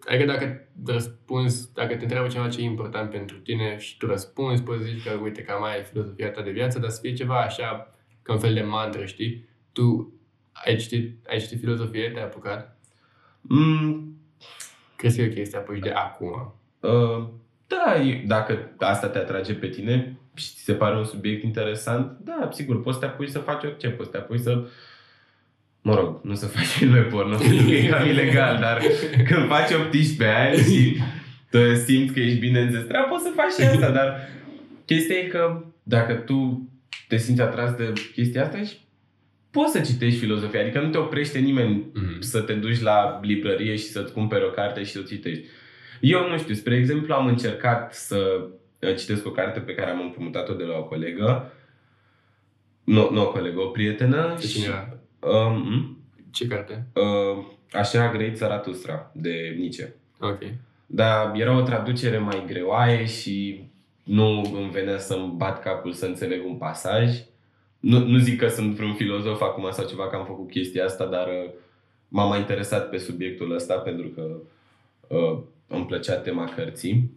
adică 0.00 0.24
dacă 0.24 0.68
răspunzi, 0.84 1.72
dacă 1.72 1.96
te 1.96 2.02
întreabă 2.02 2.28
cineva 2.28 2.48
ce 2.48 2.60
e 2.60 2.64
important 2.64 3.10
pentru 3.10 3.38
tine 3.38 3.78
și 3.78 3.96
tu 3.96 4.06
răspunzi, 4.06 4.62
poți 4.62 4.84
zici 4.84 5.04
că, 5.04 5.18
uite, 5.22 5.42
cam 5.42 5.62
aia 5.62 5.76
e 5.76 5.82
filozofia 5.82 6.30
ta 6.30 6.42
de 6.42 6.50
viață, 6.50 6.78
dar 6.78 6.90
să 6.90 7.00
fie 7.00 7.12
ceva 7.12 7.40
așa, 7.40 7.94
ca 8.22 8.32
un 8.32 8.38
fel 8.38 8.54
de 8.54 8.62
mantră, 8.62 9.04
știi? 9.04 9.48
Tu 9.72 10.14
ai 10.52 10.76
citit, 10.76 11.26
ai 11.28 11.38
citit 11.38 11.58
filozofie, 11.58 12.10
te-ai 12.10 12.24
apucat? 12.24 12.78
mm, 13.40 14.16
Crezi 14.96 15.16
că 15.16 15.22
e 15.22 15.26
o 15.28 15.32
chestie 15.32 15.58
apoi 15.58 15.80
de 15.80 15.90
acum? 15.90 16.54
uh, 16.80 17.28
da, 17.66 18.02
e- 18.02 18.24
dacă 18.26 18.72
asta 18.78 19.08
te 19.08 19.18
atrage 19.18 19.54
pe 19.54 19.68
tine 19.68 20.16
și 20.34 20.46
ți 20.46 20.62
se 20.64 20.72
pare 20.72 20.96
un 20.96 21.04
subiect 21.04 21.42
interesant, 21.42 22.18
da, 22.24 22.48
sigur, 22.52 22.82
poți 22.82 22.98
să 22.98 23.04
te 23.04 23.10
apuci 23.10 23.28
să 23.28 23.38
faci 23.38 23.64
orice, 23.64 23.88
poți 23.88 24.10
să 24.10 24.16
te 24.16 24.22
apuci 24.22 24.40
să 24.40 24.64
Mă 25.82 25.94
rog, 25.94 26.20
nu 26.22 26.34
să 26.34 26.46
faci 26.46 26.64
filme 26.66 27.00
porno, 27.00 27.36
pentru 27.36 27.64
că 27.64 27.70
e 27.70 27.86
cam 27.88 28.08
ilegal, 28.08 28.58
dar 28.60 28.82
când 29.26 29.48
faci 29.48 29.70
18 29.70 30.24
ani 30.24 30.56
și 30.56 30.96
tu 31.50 31.74
simți 31.74 32.12
că 32.12 32.20
ești 32.20 32.38
bine 32.38 32.60
înzestrat, 32.60 33.08
poți 33.08 33.22
să 33.22 33.30
faci 33.34 33.52
și 33.52 33.62
asta, 33.74 33.90
dar 33.90 34.28
chestia 34.84 35.16
e 35.16 35.22
că 35.26 35.64
dacă 35.82 36.14
tu 36.14 36.68
te 37.08 37.16
simți 37.16 37.40
atras 37.40 37.74
de 37.74 37.92
chestia 38.12 38.42
asta 38.42 38.62
și 38.62 38.76
poți 39.50 39.72
să 39.72 39.80
citești 39.80 40.18
filozofia, 40.18 40.60
adică 40.60 40.80
nu 40.80 40.90
te 40.90 40.98
oprește 40.98 41.38
nimeni 41.38 41.86
Mhm. 41.94 42.20
să 42.20 42.40
te 42.40 42.52
duci 42.52 42.80
la 42.80 43.18
librărie 43.22 43.76
și 43.76 43.84
să-ți 43.84 44.12
cumperi 44.12 44.44
o 44.44 44.50
carte 44.50 44.82
și 44.84 44.90
să 44.90 44.98
o 44.98 45.06
citești. 45.06 45.44
Eu 46.00 46.28
nu 46.28 46.38
știu, 46.38 46.54
spre 46.54 46.76
exemplu 46.76 47.14
am 47.14 47.26
încercat 47.26 47.94
să 47.94 48.46
uh, 48.80 48.94
citesc 48.96 49.26
o 49.26 49.30
carte 49.30 49.60
pe 49.60 49.74
care 49.74 49.90
am 49.90 50.00
împrumutat-o 50.00 50.52
de 50.54 50.64
la 50.64 50.76
o 50.78 50.84
colegă, 50.84 51.52
nu, 52.84 53.10
nu 53.10 53.22
o 53.22 53.30
colegă, 53.30 53.60
o 53.60 53.66
prietenă. 53.66 54.36
De 54.40 54.46
cine 54.46 54.64
era? 54.64 54.98
Um, 55.20 55.98
Ce 56.30 56.46
carte? 56.46 56.86
uh, 56.94 57.44
așa 57.72 58.02
a 58.02 58.12
grăit 58.12 58.36
Zaratustra 58.36 59.10
de 59.14 59.54
Nietzsche. 59.58 59.94
Ok. 60.20 60.38
Dar 60.86 61.32
era 61.34 61.56
o 61.56 61.62
traducere 61.62 62.18
mai 62.18 62.44
greoaie 62.46 63.06
și 63.06 63.64
nu 64.02 64.52
îmi 64.54 64.70
venea 64.70 64.98
să-mi 64.98 65.32
bat 65.36 65.62
capul 65.62 65.92
să 65.92 66.06
înțeleg 66.06 66.44
un 66.46 66.54
pasaj. 66.56 67.10
Nu, 67.80 68.06
nu 68.06 68.18
zic 68.18 68.38
că 68.38 68.48
sunt 68.48 68.74
vreun 68.74 68.94
filozof 68.94 69.40
acum 69.40 69.70
sau 69.70 69.86
ceva 69.86 70.08
că 70.08 70.16
am 70.16 70.24
făcut 70.24 70.50
chestia 70.50 70.84
asta, 70.84 71.06
dar 71.06 71.26
uh, 71.26 71.50
m-am 72.08 72.28
mai 72.28 72.38
interesat 72.38 72.90
pe 72.90 72.98
subiectul 72.98 73.54
ăsta 73.54 73.74
pentru 73.78 74.08
că 74.08 74.40
uh, 75.08 75.38
îmi 75.66 75.86
plăcea 75.86 76.16
tema 76.16 76.44
cărții. 76.44 77.10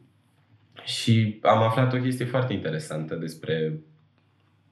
Și 0.84 1.40
am 1.42 1.62
aflat 1.62 1.94
o 1.94 1.98
chestie 1.98 2.26
foarte 2.26 2.54
interesantă 2.54 3.16
despre, 3.16 3.80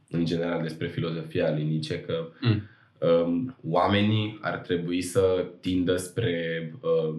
în 0.10 0.26
general, 0.26 0.62
despre 0.62 0.88
filozofia 0.88 1.52
lui 1.52 1.64
Nietzsche, 1.64 2.00
că 2.02 2.28
Mm. 2.42 2.62
um, 3.26 3.58
oamenii 3.64 4.38
ar 4.42 4.58
trebui 4.58 5.02
să 5.02 5.46
tindă 5.60 5.96
spre 5.96 6.74
uh, 6.82 7.16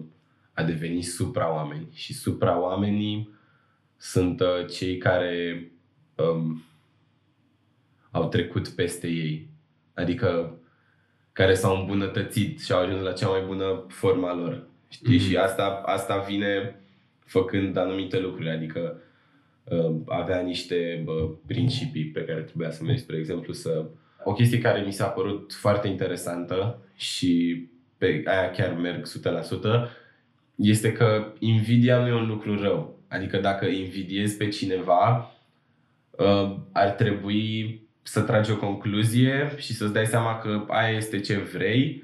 a 0.53 0.63
deveni 0.63 1.01
supra-oameni. 1.01 1.87
Și 1.93 2.13
supra-oamenii 2.13 3.29
sunt 3.97 4.39
uh, 4.39 4.67
cei 4.69 4.97
care 4.97 5.71
um, 6.15 6.63
au 8.13 8.27
trecut 8.27 8.67
peste 8.67 9.07
ei. 9.07 9.49
Adică 9.93 10.57
care 11.31 11.53
s-au 11.53 11.79
îmbunătățit 11.79 12.61
și 12.61 12.71
au 12.71 12.81
ajuns 12.81 13.01
la 13.01 13.11
cea 13.11 13.27
mai 13.27 13.41
bună 13.45 13.85
forma 13.87 14.35
lor. 14.35 14.67
Știi? 14.87 15.15
Mhm. 15.15 15.23
Și 15.23 15.37
asta, 15.37 15.81
asta 15.85 16.17
vine 16.27 16.79
făcând 17.25 17.77
anumite 17.77 18.19
lucruri. 18.19 18.49
Adică 18.49 19.01
uh, 19.63 19.95
avea 20.05 20.41
niște 20.41 21.03
uh, 21.07 21.31
principii 21.45 22.05
pe 22.05 22.25
care 22.25 22.41
trebuia 22.41 22.71
să 22.71 22.83
mergi, 22.83 23.01
spre 23.01 23.17
exemplu, 23.17 23.53
să... 23.53 23.85
O 24.23 24.33
chestie 24.33 24.59
care 24.59 24.81
mi 24.81 24.93
s-a 24.93 25.07
părut 25.07 25.53
foarte 25.53 25.87
interesantă 25.87 26.79
și 26.95 27.63
pe 27.97 28.23
aia 28.25 28.51
chiar 28.51 28.73
merg 28.73 29.07
100%, 29.07 29.89
este 30.55 30.91
că 30.91 31.33
invidia 31.39 31.99
nu 31.99 32.07
e 32.07 32.13
un 32.13 32.27
lucru 32.27 32.61
rău. 32.61 32.99
Adică 33.07 33.37
dacă 33.37 33.65
invidiezi 33.65 34.37
pe 34.37 34.47
cineva, 34.47 35.31
uh, 36.11 36.55
ar 36.71 36.89
trebui 36.89 37.81
să 38.03 38.21
tragi 38.21 38.51
o 38.51 38.57
concluzie 38.57 39.53
și 39.57 39.73
să-ți 39.73 39.93
dai 39.93 40.05
seama 40.05 40.37
că 40.39 40.65
aia 40.67 40.97
este 40.97 41.19
ce 41.19 41.37
vrei 41.37 42.03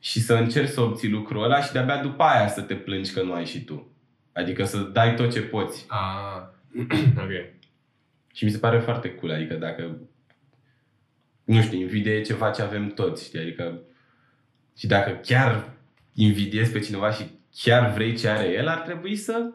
și 0.00 0.20
să 0.20 0.34
încerci 0.34 0.68
să 0.68 0.80
obții 0.80 1.08
lucrul 1.08 1.42
ăla 1.42 1.62
și 1.62 1.72
de-abia 1.72 2.02
după 2.02 2.22
aia 2.22 2.48
să 2.48 2.60
te 2.60 2.74
plângi 2.74 3.12
că 3.12 3.22
nu 3.22 3.32
ai 3.32 3.46
și 3.46 3.64
tu. 3.64 3.90
Adică 4.32 4.64
să 4.64 4.78
dai 4.78 5.14
tot 5.14 5.32
ce 5.32 5.40
poți. 5.40 5.86
Ah. 5.88 6.42
ok. 7.24 7.30
Și 8.34 8.44
mi 8.44 8.50
se 8.50 8.58
pare 8.58 8.78
foarte 8.78 9.14
cool, 9.14 9.32
adică 9.32 9.54
dacă 9.54 9.96
nu 11.44 11.62
știu, 11.62 11.78
invidia 11.78 12.12
e 12.12 12.22
ceva 12.22 12.50
ce 12.50 12.62
avem 12.62 12.88
toți, 12.88 13.24
știi? 13.24 13.38
Adică 13.40 13.80
și 14.76 14.86
dacă 14.86 15.10
chiar 15.10 15.70
invidiezi 16.14 16.72
pe 16.72 16.78
cineva 16.78 17.10
și 17.10 17.24
chiar 17.54 17.92
vrei 17.92 18.16
ce 18.16 18.28
are 18.28 18.48
el, 18.48 18.68
ar 18.68 18.78
trebui 18.78 19.16
să 19.16 19.50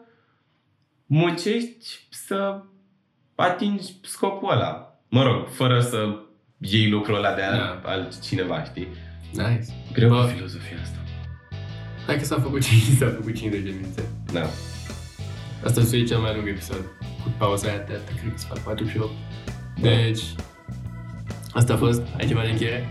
muncești 1.06 2.06
să 2.10 2.62
atingi 3.34 3.94
scopul 4.02 4.50
ăla. 4.50 4.85
Mă 5.08 5.22
rog, 5.22 5.48
fără 5.48 5.80
să 5.80 6.18
iei 6.58 6.88
lucrul 6.90 7.16
ăla 7.16 7.34
de 7.34 7.42
al, 7.42 7.56
Da. 7.82 7.90
altcineva, 7.90 8.64
știi? 8.64 8.88
Nice. 9.32 9.64
Greu 9.92 10.08
Bă. 10.08 10.20
cu 10.22 10.26
filozofia 10.28 10.76
asta. 10.82 10.96
Hai 12.06 12.16
că 12.18 12.24
s-a 12.24 12.40
făcut 12.40 12.62
5, 12.62 12.82
s-a 12.98 13.06
făcut 13.16 13.34
50 13.36 13.62
de 13.64 13.74
minute. 13.80 14.02
Da. 14.32 14.46
Asta 15.64 15.80
să 15.80 15.86
fie 15.86 16.04
cel 16.04 16.18
mai 16.18 16.34
lung 16.34 16.48
episod. 16.48 16.80
Cu 17.22 17.32
pauza 17.38 17.68
aia 17.68 17.76
de 17.76 17.92
atât, 17.92 18.18
cred 18.20 18.32
că 18.32 18.38
se 18.38 18.46
fac 18.48 18.58
48. 18.58 19.10
Deci, 19.80 20.22
asta 21.52 21.72
a 21.72 21.76
fost. 21.76 22.02
Ai 22.18 22.26
ceva 22.26 22.42
de 22.42 22.48
încheiere? 22.50 22.88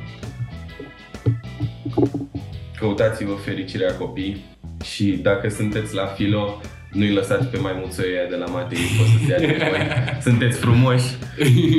Căutați-vă 2.80 3.34
fericirea 3.34 3.96
copii 3.96 4.46
și 4.84 5.12
dacă 5.12 5.50
sunteți 5.50 5.94
la 5.96 6.06
filo, 6.06 6.62
nu-i 6.96 7.14
lăsați 7.14 7.46
pe 7.46 7.58
maimuțoii 7.58 8.18
aia 8.18 8.30
de 8.30 8.36
la 8.36 8.46
Matei, 8.46 8.78
pot 8.98 9.08
să 9.08 9.18
se 9.26 9.32
ia 9.32 9.38
de 9.38 9.70
voi. 9.70 9.88
Sunteți 10.22 10.60
frumoși 10.60 11.06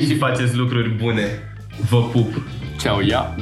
și 0.07 0.17
faceți 0.17 0.57
lucruri 0.57 0.89
bune. 0.89 1.27
Vă 1.89 2.03
pup! 2.03 2.43
Ciao, 2.79 3.01
ia! 3.01 3.37